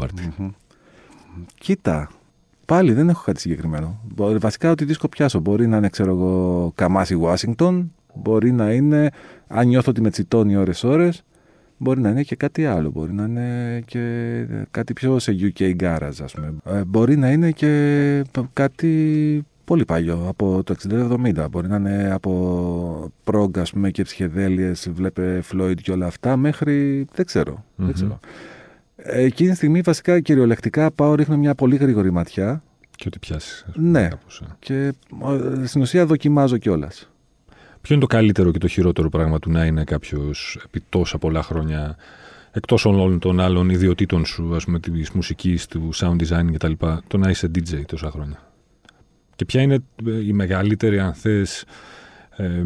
Κοίτα, 1.59 2.09
πάλι 2.65 2.93
δεν 2.93 3.09
έχω 3.09 3.23
κάτι 3.25 3.39
συγκεκριμένο. 3.39 3.99
Βασικά 4.15 4.71
ότι 4.71 4.85
δίσκο 4.85 5.07
πιάσω. 5.07 5.39
Μπορεί 5.39 5.67
να 5.67 5.77
είναι, 5.77 5.89
ξέρω 5.89 6.11
εγώ, 6.11 6.71
Καμάσι 6.75 7.13
Ουάσιγκτον. 7.15 7.93
Μπορεί 8.13 8.51
να 8.51 8.71
είναι, 8.71 9.09
αν 9.47 9.67
νιώθω 9.67 9.91
ότι 9.91 10.01
με 10.01 10.09
τσιτώνει 10.09 10.55
ώρες-ώρες, 10.55 11.23
μπορεί 11.77 12.01
να 12.01 12.09
είναι 12.09 12.23
και 12.23 12.35
κάτι 12.35 12.65
άλλο. 12.65 12.89
Μπορεί 12.89 13.13
να 13.13 13.23
είναι 13.23 13.81
και 13.85 14.45
κάτι 14.71 14.93
πιο 14.93 15.19
σε 15.19 15.35
UK 15.39 15.75
garage, 15.83 16.21
ας 16.23 16.33
πούμε. 16.33 16.53
Ε, 16.65 16.83
μπορεί 16.83 17.17
να 17.17 17.31
είναι 17.31 17.51
και 17.51 18.23
κάτι 18.53 19.45
πολύ 19.65 19.85
παλιό, 19.85 20.25
από 20.27 20.63
το 20.63 20.75
60-70. 20.89 21.45
Μπορεί 21.51 21.67
να 21.67 21.75
είναι 21.75 22.09
από 22.11 23.11
prog, 23.23 23.57
ας 23.57 23.71
πούμε, 23.71 23.91
και 23.91 24.03
ψυχεδέλειες, 24.03 24.89
βλέπε 24.93 25.41
Floyd 25.51 25.75
και 25.81 25.91
όλα 25.91 26.05
αυτά, 26.05 26.37
μέχρι, 26.37 27.07
δεν 27.13 27.25
ξερω 27.25 27.63
δεν 27.75 27.93
ξέρω. 27.93 28.19
Εκείνη 29.05 29.49
τη 29.49 29.55
στιγμή 29.55 29.81
βασικά 29.81 30.19
κυριολεκτικά 30.19 30.91
πάω, 30.91 31.15
ρίχνω 31.15 31.37
μια 31.37 31.55
πολύ 31.55 31.75
γρήγορη 31.75 32.11
ματιά. 32.11 32.63
Και 32.95 33.03
ό,τι 33.07 33.19
πιάσεις. 33.19 33.65
Ναι. 33.75 34.07
Κάπως, 34.07 34.41
ε. 34.41 34.55
Και 34.59 34.93
στην 35.65 35.81
ουσία 35.81 36.05
δοκιμάζω 36.05 36.57
κιόλας. 36.57 37.09
Ποιο 37.81 37.95
είναι 37.95 38.03
το 38.03 38.15
καλύτερο 38.15 38.51
και 38.51 38.57
το 38.57 38.67
χειρότερο 38.67 39.09
πράγμα 39.09 39.39
του 39.39 39.51
να 39.51 39.65
είναι 39.65 39.83
κάποιος 39.83 40.59
επί 40.65 40.83
τόσα 40.89 41.17
πολλά 41.17 41.43
χρόνια 41.43 41.97
εκτός 42.51 42.85
όλων 42.85 43.19
των 43.19 43.39
άλλων 43.39 43.69
ιδιωτήτων 43.69 44.25
σου, 44.25 44.55
ας 44.55 44.65
πούμε, 44.65 44.79
της 44.79 45.11
μουσικής, 45.11 45.65
του 45.65 45.89
sound 45.93 46.15
design 46.15 46.51
κτλ., 46.53 46.71
το 47.07 47.17
να 47.17 47.29
είσαι 47.29 47.51
DJ 47.55 47.85
τόσα 47.85 48.11
χρόνια; 48.11 48.51
Και 49.35 49.45
ποια 49.45 49.61
είναι 49.61 49.83
ε, 50.05 50.25
η 50.25 50.33
μεγαλύτερη, 50.33 50.99
αν 50.99 51.13
θες, 51.13 51.65
ε, 52.35 52.59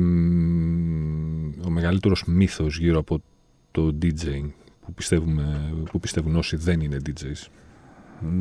ο 1.66 1.70
μεγαλύτερος 1.70 2.24
μύθος 2.28 2.78
γύρω 2.78 3.00
από 3.00 3.22
το 3.72 3.98
DJing; 4.02 4.50
Που, 4.88 4.94
πιστεύουμε, 4.94 5.74
που 5.92 6.00
πιστεύουν 6.00 6.36
όσοι 6.36 6.56
δεν 6.56 6.80
είναι 6.82 6.98
DJs. 7.06 7.48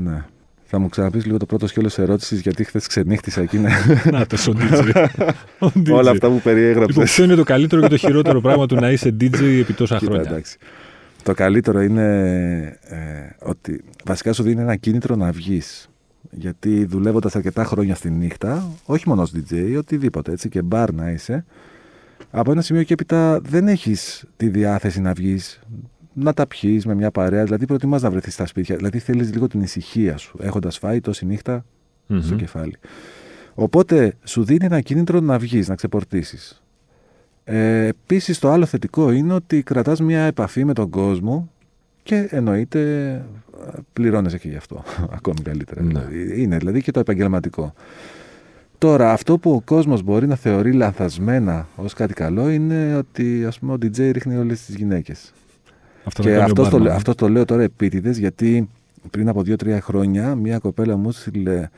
Ναι. 0.03 0.25
Θα 0.65 0.79
μου 0.79 0.89
ξαναπείς 0.89 1.25
λίγο 1.25 1.37
το 1.37 1.47
πρώτο 1.47 1.67
σκέλο 1.67 1.91
ερώτησης, 1.97 2.41
γιατί 2.41 2.65
χθες 2.65 2.87
ξενύχτησα 2.87 3.41
εκεί. 3.41 3.59
Να 4.13 4.27
το 4.27 4.37
DJ. 4.47 5.07
Όλα 5.99 6.11
αυτά 6.11 6.29
που 6.29 6.41
περιέγραψες. 6.41 6.89
Λοιπόν, 6.89 7.05
ποιο 7.05 7.25
είναι 7.25 7.35
το 7.35 7.43
καλύτερο 7.43 7.83
και 7.83 7.89
το 7.89 7.97
χειρότερο 7.97 8.41
πράγμα 8.41 8.67
του 8.67 8.75
να 8.75 8.91
είσαι 8.91 9.17
DJ 9.21 9.43
επί 9.61 9.73
τόσα 9.73 9.99
Κοίτα, 9.99 10.11
χρόνια; 10.11 10.31
Εντάξει. 10.31 10.59
Το 11.23 11.35
καλύτερο 11.35 11.81
είναι 11.81 12.09
ε, 12.83 12.97
ότι 13.39 13.85
βασικά 14.05 14.33
σου 14.33 14.43
δίνει 14.43 14.61
ένα 14.61 14.77
κίνητρο 14.77 15.17
να 15.17 15.31
βγεις. 15.31 15.89
Γιατί 16.31 16.85
δουλεύοντας 16.85 17.37
αρκετά 17.37 17.65
χρόνια 17.65 17.95
στη 17.95 18.11
νύχτα, 18.11 18.71
όχι 18.85 19.09
μόνο 19.09 19.23
ως 19.23 19.33
DJ, 19.37 19.75
οτιδήποτε 19.79 20.33
έτσι 20.33 20.49
και 20.49 20.63
μπαρ 20.63 20.93
να 20.93 21.11
είσαι, 21.11 21.45
από 22.31 22.51
ένα 22.51 22.61
σημείο 22.61 22.83
και 22.83 22.93
έπειτα 22.93 23.41
δεν 23.41 23.69
έχεις 23.69 24.25
τη 24.37 24.49
διάθεση 24.49 25.01
να 25.01 25.13
βγεις 25.13 25.61
να 26.19 26.33
τα 26.33 26.47
πιει 26.47 26.83
με 26.85 26.95
μια 26.95 27.11
παρέα. 27.11 27.45
Δηλαδή, 27.45 27.67
προτιμάς 27.67 28.03
να 28.03 28.11
βρεθείς 28.11 28.33
στα 28.33 28.47
σπίτια. 28.47 28.77
Δηλαδή, 28.77 28.99
θέλεις 28.99 29.33
λίγο 29.33 29.47
την 29.47 29.61
ησυχία 29.61 30.17
σου, 30.17 30.39
έχοντας 30.41 30.79
φάει 30.79 31.01
τόση 31.01 31.27
νύχτα 31.27 31.65
mm-hmm. 32.09 32.19
στο 32.23 32.35
κεφάλι. 32.35 32.75
Οπότε, 33.55 34.15
σου 34.25 34.45
δίνει 34.45 34.65
ένα 34.65 34.81
κίνητρο 34.81 35.21
να 35.21 35.39
βγεις, 35.39 35.69
να 35.69 35.75
ξεπορτήσεις. 35.75 36.63
Ε, 37.45 37.87
Επίσης, 37.87 38.39
το 38.39 38.51
άλλο 38.51 38.67
θετικό 38.67 39.11
είναι 39.11 39.33
ότι 39.33 39.63
κρατάς 39.63 40.01
μια 40.01 40.21
επαφή 40.21 40.65
με 40.65 40.73
τον 40.73 40.91
κόσμο 40.91 41.51
και 42.03 42.29
εννοείται 42.31 43.23
πληρώνεσαι 43.93 44.39
και 44.39 44.49
γι' 44.49 44.57
αυτό. 44.57 44.83
Ακόμη 45.17 45.41
καλύτερα. 45.43 45.83
Ναι. 45.83 45.89
Δηλαδή. 45.89 46.43
Είναι 46.43 46.57
δηλαδή 46.57 46.83
και 46.83 46.91
το 46.91 47.01
επαγγελματικό. 47.01 47.75
Τώρα, 48.79 49.13
αυτό 49.13 49.39
που 49.39 49.51
ο 49.53 49.61
κόσμος 49.65 50.03
μπορεί 50.03 50.27
να 50.27 50.35
θεωρεί 50.37 50.73
λανθασμένα 50.73 51.69
ως 51.77 51.93
κάτι 51.93 52.15
καλό 52.15 52.51
είναι 52.51 52.97
ότι 52.97 53.45
ας 53.45 53.59
πούμε, 53.59 53.73
ο 53.73 53.77
DJ 53.83 54.13
ρίχνει 54.13 54.37
όλες 54.37 54.65
τις 54.65 54.75
γυναίκες. 54.75 55.33
Αυτό 56.07 56.23
και 56.23 56.37
αυτό 56.37 56.69
το, 56.69 56.91
αυτό 56.91 57.15
το 57.15 57.29
λέω 57.29 57.45
τώρα 57.45 57.63
επίτηδες 57.63 58.19
γιατί 58.19 58.69
πριν 59.11 59.29
από 59.29 59.43
δύο-τρία 59.43 59.81
χρόνια 59.81 60.35
μία 60.35 60.59
κοπέλα 60.59 60.97
μου 60.97 61.11
στείλε 61.13 61.69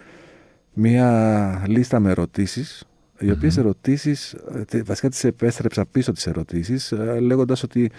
μία 0.72 1.64
λίστα 1.66 2.00
με 2.00 2.10
ερωτήσεις. 2.10 2.84
Οι 3.20 3.30
οποίες 3.30 3.54
mm-hmm. 3.54 3.58
ερωτήσεις, 3.60 4.36
ε, 4.72 4.82
βασικά 4.82 5.08
τις 5.08 5.24
επέστρεψα 5.24 5.84
πίσω 5.86 6.12
τις 6.12 6.26
ερωτήσεις, 6.26 6.92
ε, 6.92 7.18
λέγοντας 7.20 7.62
ότι 7.62 7.90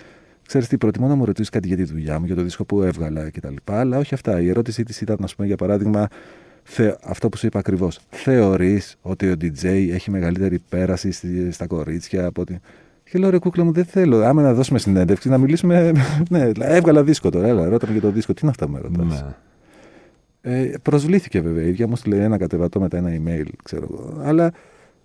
ξέρεις 0.46 0.68
τι, 0.68 0.78
προτιμώ 0.78 1.08
να 1.08 1.16
μου 1.16 1.26
ρωτήσεις 1.26 1.50
κάτι 1.50 1.68
για 1.68 1.76
τη 1.76 1.84
δουλειά 1.84 2.20
μου, 2.20 2.26
για 2.26 2.36
το 2.36 2.42
δίσκο 2.42 2.66
που 2.66 2.82
έβγαλα 2.82 3.30
κτλ. 3.30 3.56
Αλλά 3.66 3.98
όχι 3.98 4.14
αυτά. 4.14 4.42
Η 4.42 4.50
ερώτησή 4.50 4.84
της 4.84 5.02
ήταν, 5.02 5.18
ας 5.24 5.36
πούμε, 5.36 5.48
για 5.48 5.58
παράδειγμα, 5.58 6.08
θε, 6.64 6.94
αυτό 7.04 7.30
που 7.30 7.38
σου 7.38 7.46
είπα 7.46 7.60
ακριβώς. 7.60 8.00
Θεωρείς 8.10 8.96
ότι 9.02 9.30
ο 9.30 9.36
DJ 9.42 9.64
έχει 9.92 10.12
μεγαλύτερη 10.12 10.60
πέραση 10.70 11.12
στα 11.52 11.68
κορίτσια 11.68 12.26
από 12.26 12.42
ότι. 12.42 12.60
Και 13.12 13.20
λέω 13.20 13.30
ρε 13.30 13.38
κούκλα 13.38 13.64
μου, 13.64 13.72
δεν 13.72 13.86
θέλω. 13.86 14.24
Άμα 14.24 14.42
να 14.42 14.54
δώσουμε 14.54 14.80
συνέντευξη, 14.80 15.30
να 15.30 15.38
μιλήσουμε. 15.38 15.92
ναι, 16.30 16.52
έβγαλα 16.60 17.04
δίσκο 17.04 17.30
τώρα. 17.30 17.48
Έλα, 17.48 17.70
ρώταμε 17.70 17.92
για 17.92 18.02
το 18.02 18.12
δίσκο. 18.12 18.34
Τι 18.34 18.40
είναι 18.42 18.52
αυτά 18.52 18.70
με 18.70 18.80
ρωτάς; 18.80 19.24
Ναι. 20.42 20.62
Ε, 20.62 20.74
προσβλήθηκε 20.82 21.42
βέβαια. 21.42 21.64
Η 21.64 21.68
ίδια 21.68 21.88
μου 21.88 21.96
στείλε 21.96 22.24
ένα 22.24 22.38
κατεβατό 22.38 22.80
μετά 22.80 22.98
ένα 22.98 23.10
email, 23.10 23.48
ξέρω 23.64 23.88
εγώ. 23.92 24.22
Αλλά 24.24 24.52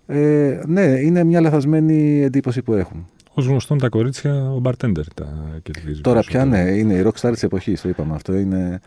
ε, 0.07 0.59
ναι, 0.67 0.81
είναι 0.81 1.23
μια 1.23 1.41
λαθασμένη 1.41 2.21
εντύπωση 2.21 2.61
που 2.61 2.73
έχουν. 2.73 3.07
Ως 3.33 3.41
γνωστόν 3.41 3.77
τα 3.77 3.89
κορίτσια, 3.89 4.51
ο 4.51 4.61
bartender 4.63 5.03
τα 5.15 5.59
κερδίζει. 5.63 6.01
Τώρα 6.01 6.19
πια 6.19 6.45
ναι, 6.45 6.59
είναι 6.59 6.93
η 6.93 7.03
rockstar 7.05 7.31
της 7.31 7.43
εποχής, 7.43 7.81
το 7.81 7.89
είπαμε 7.89 8.13
αυτό. 8.13 8.35
Είναι... 8.35 8.79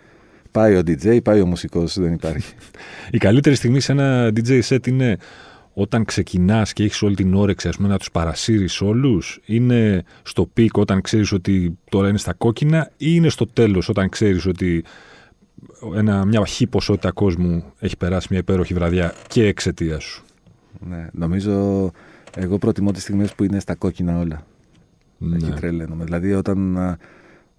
Πάει 0.50 0.76
ο 0.76 0.78
DJ, 0.78 1.22
πάει 1.22 1.40
ο 1.40 1.46
μουσικός, 1.46 1.98
δεν 1.98 2.12
υπάρχει. 2.12 2.54
η 3.10 3.18
καλύτερη 3.18 3.56
στιγμή 3.56 3.80
σε 3.80 3.92
ένα 3.92 4.32
DJ 4.34 4.60
set 4.62 4.86
είναι 4.86 5.16
όταν 5.80 6.04
ξεκινάς 6.04 6.72
και 6.72 6.82
έχεις 6.82 7.02
όλη 7.02 7.14
την 7.14 7.34
όρεξη 7.34 7.68
ας 7.68 7.76
πούμε, 7.76 7.88
να 7.88 7.98
τους 7.98 8.10
παρασύρεις 8.10 8.80
όλους, 8.80 9.40
είναι 9.44 10.04
στο 10.22 10.46
peak 10.46 10.76
όταν 10.76 11.00
ξέρεις 11.00 11.32
ότι 11.32 11.78
τώρα 11.90 12.08
είναι 12.08 12.18
στα 12.18 12.32
κόκκινα, 12.32 12.90
ή 12.96 13.06
είναι 13.06 13.28
στο 13.28 13.46
τέλος 13.46 13.88
όταν 13.88 14.08
ξέρεις 14.08 14.46
ότι 14.46 14.84
ένα, 15.94 16.24
μια 16.24 16.46
χή 16.46 16.66
ποσότητα 16.66 17.10
κόσμου 17.10 17.64
έχει 17.78 17.96
περάσει 17.96 18.26
μια 18.30 18.38
υπέροχη 18.38 18.74
βραδιά 18.74 19.14
και 19.28 19.46
εξαιτία 19.46 19.98
σου; 19.98 20.24
Ναι, 20.88 21.08
νομίζω 21.12 21.90
εγώ 22.36 22.58
προτιμώ 22.58 22.92
τις 22.92 23.02
στιγμές 23.02 23.34
που 23.34 23.44
είναι 23.44 23.60
στα 23.60 23.74
κόκκινα 23.74 24.18
όλα. 24.18 24.46
Ναι. 25.18 25.36
Εκεί 25.36 25.50
τρελαίνομαι. 25.50 26.04
Δηλαδή 26.04 26.32
όταν, 26.32 26.78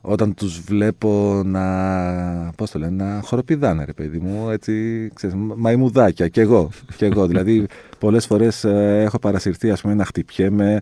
όταν 0.02 0.34
τους 0.34 0.60
βλέπω 0.60 1.42
να, 1.46 2.52
πώς 2.56 2.72
το 2.72 2.80
λένε, 2.80 3.04
να 3.04 3.22
χοροπηδάνε 3.24 3.84
ρε 3.86 3.94
παιδί 3.94 4.20
μου, 4.20 4.50
έτσι, 4.50 5.08
ξέρεις, 5.14 5.36
μαϊμουδάκια 5.56 6.28
κι 6.28 6.40
εγώ. 6.40 6.70
Κι 6.96 7.06
εγώ. 7.06 7.28
δηλαδή 7.28 7.66
πολλές 8.00 8.26
φορές 8.26 8.64
ε, 8.64 9.02
έχω 9.06 9.20
παρασυρθεί 9.20 9.72
ας 9.72 9.82
πούμε 9.82 9.94
να 9.94 10.06
χτυπιέμαι, 10.06 10.82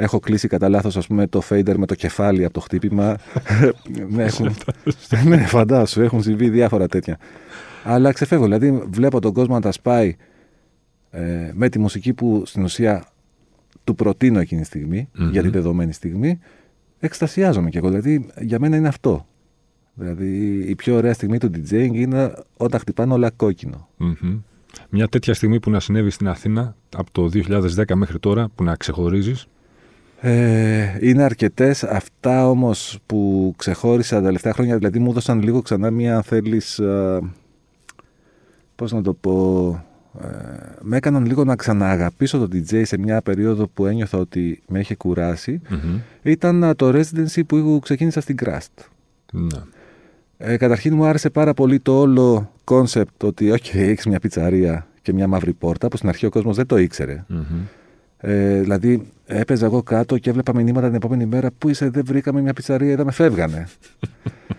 Έχω 0.00 0.18
κλείσει 0.18 0.48
κατά 0.48 0.68
λάθος 0.68 1.06
το 1.30 1.42
fader 1.48 1.74
με 1.76 1.86
το 1.86 1.94
κεφάλι 1.94 2.44
από 2.44 2.54
το 2.54 2.60
χτύπημα. 2.60 3.16
ναι, 4.14 4.24
έχουν... 4.24 4.54
ναι, 5.28 5.36
φαντάσου, 5.36 6.02
έχουν 6.02 6.22
συμβεί 6.22 6.48
διάφορα 6.48 6.86
τέτοια. 6.86 7.18
Αλλά 7.84 8.12
ξεφεύγω. 8.12 8.44
Δηλαδή, 8.44 8.82
βλέπω 8.90 9.20
τον 9.20 9.32
κόσμο 9.32 9.54
να 9.54 9.60
τα 9.60 9.72
σπάει 9.72 10.16
ε, 11.10 11.50
με 11.54 11.68
τη 11.68 11.78
μουσική 11.78 12.12
που 12.12 12.42
στην 12.46 12.62
ουσία 12.62 13.04
του 13.84 13.94
προτείνω 13.94 14.40
εκείνη 14.40 14.60
τη 14.60 14.66
στιγμη 14.66 15.08
για 15.30 15.42
την 15.42 15.50
δεδομένη 15.50 15.92
στιγμή. 15.92 16.38
Εκστασιάζομαι 17.00 17.70
κι 17.70 17.76
εγώ. 17.76 17.88
Δηλαδή, 17.88 18.26
για 18.40 18.58
μένα 18.60 18.76
είναι 18.76 18.88
αυτό. 18.88 19.26
Δηλαδή, 19.94 20.58
η 20.68 20.74
πιο 20.74 20.96
ωραία 20.96 21.14
στιγμή 21.14 21.38
του 21.38 21.50
DJing 21.54 21.90
είναι 21.92 22.34
όταν 22.56 22.80
χτυπάνε 22.80 23.12
όλα 23.12 23.30
Μια 24.88 25.08
τέτοια 25.08 25.34
στιγμή 25.34 25.60
που 25.60 25.70
να 25.70 25.80
συνέβη 25.80 26.10
στην 26.10 26.28
Αθήνα 26.28 26.76
από 26.96 27.10
το 27.12 27.28
2010 27.32 27.94
μέχρι 27.94 28.18
τώρα, 28.18 28.48
που 28.54 28.64
να 28.64 28.76
ξεχωρίζεις. 28.76 29.46
Ε, 30.20 30.98
είναι 31.00 31.22
αρκετές. 31.22 31.84
Αυτά 31.84 32.50
όμως 32.50 32.98
που 33.06 33.54
ξεχώρισα 33.56 34.16
τα 34.16 34.22
τελευταία 34.22 34.52
χρόνια, 34.52 34.76
δηλαδή 34.76 34.98
μου 34.98 35.10
έδωσαν 35.10 35.42
λίγο 35.42 35.62
ξανά 35.62 35.90
μια, 35.90 36.16
αν 36.16 36.22
θέλεις. 36.22 36.78
Ε, 36.78 37.20
Πώς 38.78 38.92
να 38.92 39.02
το 39.02 39.12
πω. 39.14 39.84
Ε, 40.22 40.26
με 40.80 40.96
έκαναν 40.96 41.26
λίγο 41.26 41.44
να 41.44 41.56
ξανααγαπήσω 41.56 42.38
το 42.38 42.48
DJ 42.52 42.82
σε 42.84 42.98
μια 42.98 43.22
περίοδο 43.22 43.68
που 43.68 43.86
ένιωθα 43.86 44.18
ότι 44.18 44.62
με 44.68 44.80
είχε 44.80 44.96
Ήταν 46.22 46.72
το 46.76 46.88
residency 46.88 47.40
που 47.46 47.78
ξεκίνησα 47.82 48.20
στην 48.20 48.36
Crust. 48.44 48.84
Ναι. 49.32 49.58
Ε, 50.36 50.56
καταρχήν 50.56 50.94
μου 50.94 51.04
άρεσε 51.04 51.30
πάρα 51.30 51.54
πολύ 51.54 51.80
το 51.80 51.98
όλο 51.98 52.52
concept 52.64 53.22
ότι 53.22 53.50
όχι, 53.50 53.72
okay, 53.74 53.88
έχεις 53.88 54.06
μια 54.06 54.18
πιτσαρία 54.18 54.86
και 55.02 55.12
μια 55.12 55.26
μαύρη 55.26 55.52
πόρτα 55.52 55.88
που 55.88 55.96
στην 55.96 56.08
αρχή 56.08 56.26
ο 56.26 56.30
κόσμος 56.30 56.56
δεν 56.56 56.66
το 56.66 56.76
ηξερε 56.76 57.24
ε, 58.20 58.60
δηλαδή, 58.60 59.08
έπαιζα 59.26 59.66
εγώ 59.66 59.82
κάτω 59.82 60.18
και 60.18 60.30
έβλεπα 60.30 60.54
μηνύματα 60.54 60.86
την 60.86 60.96
επόμενη 60.96 61.26
μέρα. 61.26 61.50
Πού 61.58 61.68
είσαι, 61.68 61.90
δεν 61.90 62.02
βρήκαμε 62.06 62.40
μια 62.40 62.52
πιτσαρία, 62.52 62.90
είδαμε, 62.90 63.12
φεύγανε. 63.12 63.66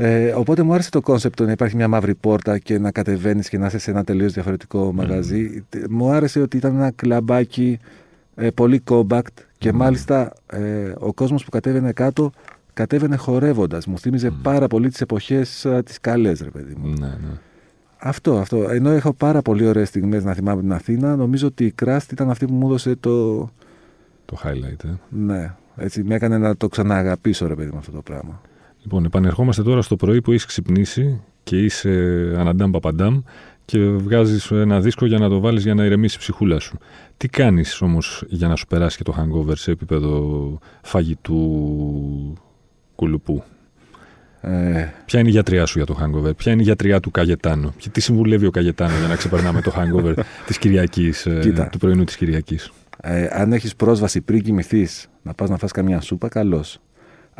ε, 0.00 0.32
οπότε 0.32 0.62
μου 0.62 0.72
άρεσε 0.72 0.90
το 0.90 1.00
concept 1.00 1.40
να 1.40 1.50
υπάρχει 1.50 1.76
μια 1.76 1.88
μαύρη 1.88 2.14
πόρτα 2.14 2.58
και 2.58 2.78
να 2.78 2.90
κατεβαίνεις 2.90 3.48
και 3.48 3.58
να 3.58 3.66
είσαι 3.66 3.78
σε 3.78 3.90
ένα 3.90 4.04
τελείως 4.04 4.32
διαφορετικό 4.32 4.92
μαγαζί. 4.92 5.64
Μου 5.90 6.10
άρεσε 6.10 6.40
ότι 6.40 6.56
ήταν 6.56 6.74
ένα 6.74 6.90
κλαμπάκι 6.90 7.78
ε, 8.34 8.50
πολύ 8.50 8.82
compact 8.90 9.34
και 9.58 9.72
μάλιστα 9.72 10.32
ε, 10.46 10.92
ο 10.98 11.12
κόσμος 11.12 11.44
που 11.44 11.50
κατέβαινε 11.50 11.92
κάτω 11.92 12.32
κατέβαινε 12.72 13.16
χορεύοντας. 13.16 13.86
Μου 13.86 13.98
θύμιζε 13.98 14.30
πάρα 14.42 14.66
πολύ 14.66 14.88
τις 14.88 15.00
εποχές 15.00 15.66
τις 15.84 16.00
καλές, 16.00 16.40
ρε 16.40 16.50
παιδί 16.50 16.74
μου. 16.78 16.88
Ναι, 16.88 17.06
ναι. 17.06 17.38
Αυτό, 17.98 18.38
αυτό. 18.38 18.70
Ενώ 18.70 18.90
έχω 18.90 19.12
πάρα 19.12 19.42
πολύ 19.42 19.66
ωραίες 19.66 19.88
στιγμές 19.88 20.24
να 20.24 20.34
θυμάμαι 20.34 20.60
την 20.60 20.72
Αθήνα, 20.72 21.16
νομίζω 21.16 21.46
ότι 21.46 21.64
η 21.64 21.70
Κράστη 21.70 22.14
ήταν 22.14 22.30
αυτή 22.30 22.46
που 22.46 22.54
μου 22.54 22.66
έδωσε 22.66 22.96
το. 23.00 23.38
Το 24.24 24.40
highlight, 24.44 24.84
ε. 24.84 24.88
Ναι. 25.08 25.54
Έτσι, 25.76 26.02
με 26.02 26.14
έκανε 26.14 26.38
να 26.38 26.56
το 26.56 26.68
ξανααγαπήσω, 26.68 27.46
ρε 27.46 27.54
παιδί, 27.54 27.70
με 27.72 27.78
αυτό 27.78 27.92
το 27.92 28.02
πράγμα. 28.02 28.40
Λοιπόν, 28.82 29.04
επανερχόμαστε 29.04 29.62
τώρα 29.62 29.82
στο 29.82 29.96
πρωί 29.96 30.20
που 30.20 30.30
έχεις 30.30 30.44
ξυπνήσει 30.44 31.20
και 31.42 31.62
είσαι 31.64 31.90
αναντάμ 32.36 32.70
παπαντάμ 32.70 33.20
και 33.64 33.78
βγάζεις 33.78 34.50
ένα 34.50 34.80
δίσκο 34.80 35.06
για 35.06 35.18
να 35.18 35.28
το 35.28 35.40
βάλεις 35.40 35.62
για 35.62 35.74
να 35.74 35.84
ηρεμήσει 35.84 36.16
η 36.16 36.18
ψυχούλα 36.18 36.58
σου. 36.58 36.78
Τι 37.16 37.28
κάνεις 37.28 37.80
όμως 37.80 38.24
για 38.28 38.48
να 38.48 38.56
σου 38.56 38.66
περάσει 38.66 38.96
και 38.96 39.02
το 39.02 39.14
hangover 39.18 39.56
σε 39.56 39.70
επίπεδο 39.70 40.58
φαγητού 40.82 41.38
κουλουπού; 42.94 43.42
Ε... 44.40 44.86
Ποια 45.04 45.20
είναι 45.20 45.28
η 45.28 45.32
γιατριά 45.32 45.66
σου 45.66 45.78
για 45.78 45.86
το 45.86 45.96
hangover, 46.00 46.36
ποια 46.36 46.52
είναι 46.52 46.60
η 46.62 46.64
γιατριά 46.64 47.00
του 47.00 47.10
Καγετάνου, 47.10 47.74
και 47.76 47.88
τι 47.88 48.00
συμβουλεύει 48.00 48.46
ο 48.46 48.50
Καγετάνο 48.50 48.98
για 48.98 49.08
να 49.08 49.16
ξεπερνάμε 49.16 49.60
το 49.60 49.72
hangover 49.76 50.14
της 50.46 50.58
Κυριακής, 50.58 51.26
ε, 51.26 51.68
του 51.72 51.78
πρωινού 51.78 52.04
της 52.04 52.16
Κυριακής; 52.16 52.72
Ε, 53.00 53.28
αν 53.30 53.52
έχεις 53.52 53.76
πρόσβαση 53.76 54.20
πριν 54.20 54.42
κοιμηθείς 54.42 55.08
να 55.22 55.34
πας 55.34 55.48
να 55.48 55.56
φας 55.56 55.72
καμιά 55.72 56.00
σούπα, 56.00 56.28
καλώ. 56.28 56.64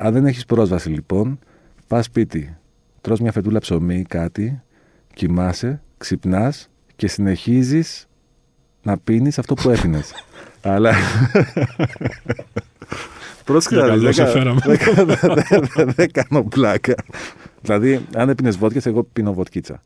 Αν 0.01 0.13
δεν 0.13 0.27
έχεις 0.27 0.45
πρόσβαση 0.45 0.89
λοιπόν, 0.89 1.39
πας 1.87 2.05
σπίτι, 2.05 2.57
τρως 3.01 3.21
μια 3.21 3.33
φετούλα 3.33 3.59
ψωμί 3.59 3.99
ή 3.99 4.03
κάτι, 4.03 4.63
κοιμάσαι, 5.15 5.83
ξυπνάς 5.99 6.69
και 6.97 7.09
συνεχίζεις 7.09 8.09
να 8.83 8.99
πίνεις 8.99 9.39
αυτό 9.39 9.55
που 9.55 9.71
έπινες. 9.71 10.13
Αλλά. 10.63 10.93
Πρόσεχε 13.45 13.77
Δεν 15.95 16.11
κάνω 16.19 16.45
πλάκα. 16.45 16.95
Δηλαδή, 17.61 18.07
αν 18.15 18.29
έπινες 18.29 18.57
βότκες, 18.57 18.87
εγώ 18.87 19.03
πίνω 19.03 19.33
βοτκίτσα. 19.33 19.83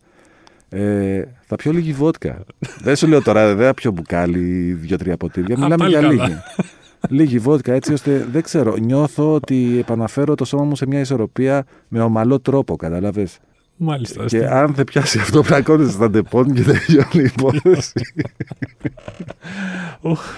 Ε, 0.68 1.22
θα 1.46 1.57
πιω 1.57 1.72
λίγη 1.72 1.92
βότκα. 1.92 2.44
δεν 2.79 2.96
σου 2.96 3.07
λέω 3.07 3.22
τώρα, 3.22 3.55
δεν 3.55 3.66
θα 3.66 3.75
πιω 3.75 3.90
μπουκάλι, 3.90 4.72
δύο-τρία 4.72 5.16
ποτήρια. 5.16 5.59
Μιλάμε 5.59 5.88
για 5.88 6.01
λίγη. 6.01 6.38
Λίγη 7.09 7.38
βότκα, 7.38 7.73
έτσι 7.73 7.93
ώστε 7.93 8.27
δεν 8.33 8.43
ξέρω. 8.43 8.77
Νιώθω 8.77 9.35
ότι 9.35 9.77
επαναφέρω 9.79 10.35
το 10.35 10.45
σώμα 10.45 10.65
μου 10.65 10.77
σε 10.77 10.87
μια 10.87 11.01
ισορροπία 11.01 11.65
με 11.88 12.01
ομαλό 12.01 12.41
τρόπο, 12.41 12.77
κατάλαβε. 12.77 13.29
Μάλιστα. 13.77 14.25
Και 14.25 14.47
αν 14.47 14.75
δεν 14.75 14.85
πιάσει 14.85 15.19
αυτό, 15.19 15.43
πλακώνεσαι 15.43 15.91
στα 15.93 16.11
Depon 16.11 16.55
και 16.55 16.62
τελειώνει 16.62 17.07
η 17.15 17.31
υπόθεση. 17.37 17.93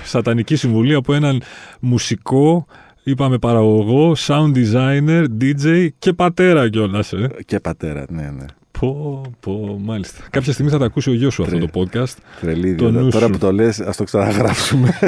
Σατανική 0.05 0.57
συμβουλή 0.57 0.95
από 0.95 1.15
έναν 1.15 1.43
μουσικό 1.81 2.67
Είπαμε 3.07 3.39
παραγωγό, 3.39 4.13
sound 4.17 4.53
designer, 4.55 5.27
DJ 5.41 5.89
και 5.99 6.13
πατέρα 6.13 6.69
κιόλας. 6.69 7.13
Ε. 7.13 7.29
Και 7.47 7.61
πατέρα, 7.61 8.05
ναι, 8.09 8.31
ναι. 8.31 8.45
Πω, 8.81 9.23
πω, 9.41 9.81
μάλιστα. 9.83 10.25
Κάποια 10.31 10.53
στιγμή 10.53 10.71
θα 10.71 10.79
τα 10.79 10.85
ακούσει 10.85 11.11
ο 11.11 11.13
γιος 11.15 11.35
σου 11.35 11.43
αυτό 11.43 11.59
το 11.59 11.69
podcast. 11.75 12.15
Τρελή, 12.41 12.75
Τώρα 13.11 13.31
που 13.31 13.39
το 13.39 13.53
λες, 13.53 13.81
ας 13.81 13.97
το 13.97 14.05
ξαναγράψουμε. 14.05 14.99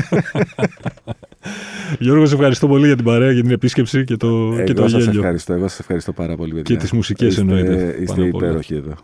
Γιώργο, 1.98 2.26
σε 2.26 2.34
ευχαριστώ 2.34 2.68
πολύ 2.68 2.86
για 2.86 2.96
την 2.96 3.04
παρέα, 3.04 3.32
για 3.32 3.42
την 3.42 3.50
επίσκεψη 3.50 4.04
και 4.04 4.16
το, 4.16 4.26
εγώ 4.26 4.64
και 4.64 4.72
το 4.72 4.88
σας 4.88 5.06
ευχαριστώ, 5.06 5.52
εγώ 5.52 5.68
σας 5.68 5.78
ευχαριστώ 5.78 6.12
πάρα 6.12 6.36
πολύ. 6.36 6.54
Παιδιά. 6.54 6.74
Και 6.74 6.76
τις 6.76 6.92
μουσικές 6.92 7.38
εννοείται. 7.38 7.96
Είστε 8.00 8.22
υπέροχοι 8.22 8.74
εδώ. 8.74 8.94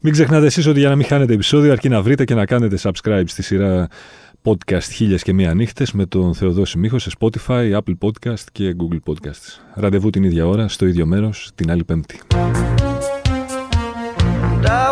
Μην 0.00 0.12
ξεχνάτε 0.12 0.46
εσείς 0.46 0.66
ότι 0.66 0.78
για 0.78 0.88
να 0.88 0.96
μην 0.96 1.06
χάνετε 1.06 1.32
επεισόδιο, 1.32 1.72
αρκεί 1.72 1.88
να 1.88 2.02
βρείτε 2.02 2.24
και 2.24 2.34
να 2.34 2.46
κάνετε 2.46 2.78
subscribe 2.82 3.24
στη 3.26 3.42
σειρά 3.42 3.88
podcast 4.42 4.82
χίλιες 4.92 5.22
και 5.22 5.32
μία 5.32 5.54
νύχτες 5.54 5.92
με 5.92 6.06
τον 6.06 6.34
Θεοδόση 6.34 6.78
Μίχο 6.78 6.98
σε 6.98 7.10
Spotify, 7.18 7.72
Apple 7.72 7.94
Podcast 8.00 8.44
και 8.52 8.76
Google 8.78 9.12
Podcasts. 9.12 9.60
Ραντεβού 9.74 10.10
την 10.10 10.24
ίδια 10.24 10.46
ώρα, 10.46 10.68
στο 10.68 10.86
ίδιο 10.86 11.06
μέρος, 11.06 11.50
την 11.54 11.70
άλλη 11.70 11.84
πέμπτη. 11.84 12.20
die 14.62 14.91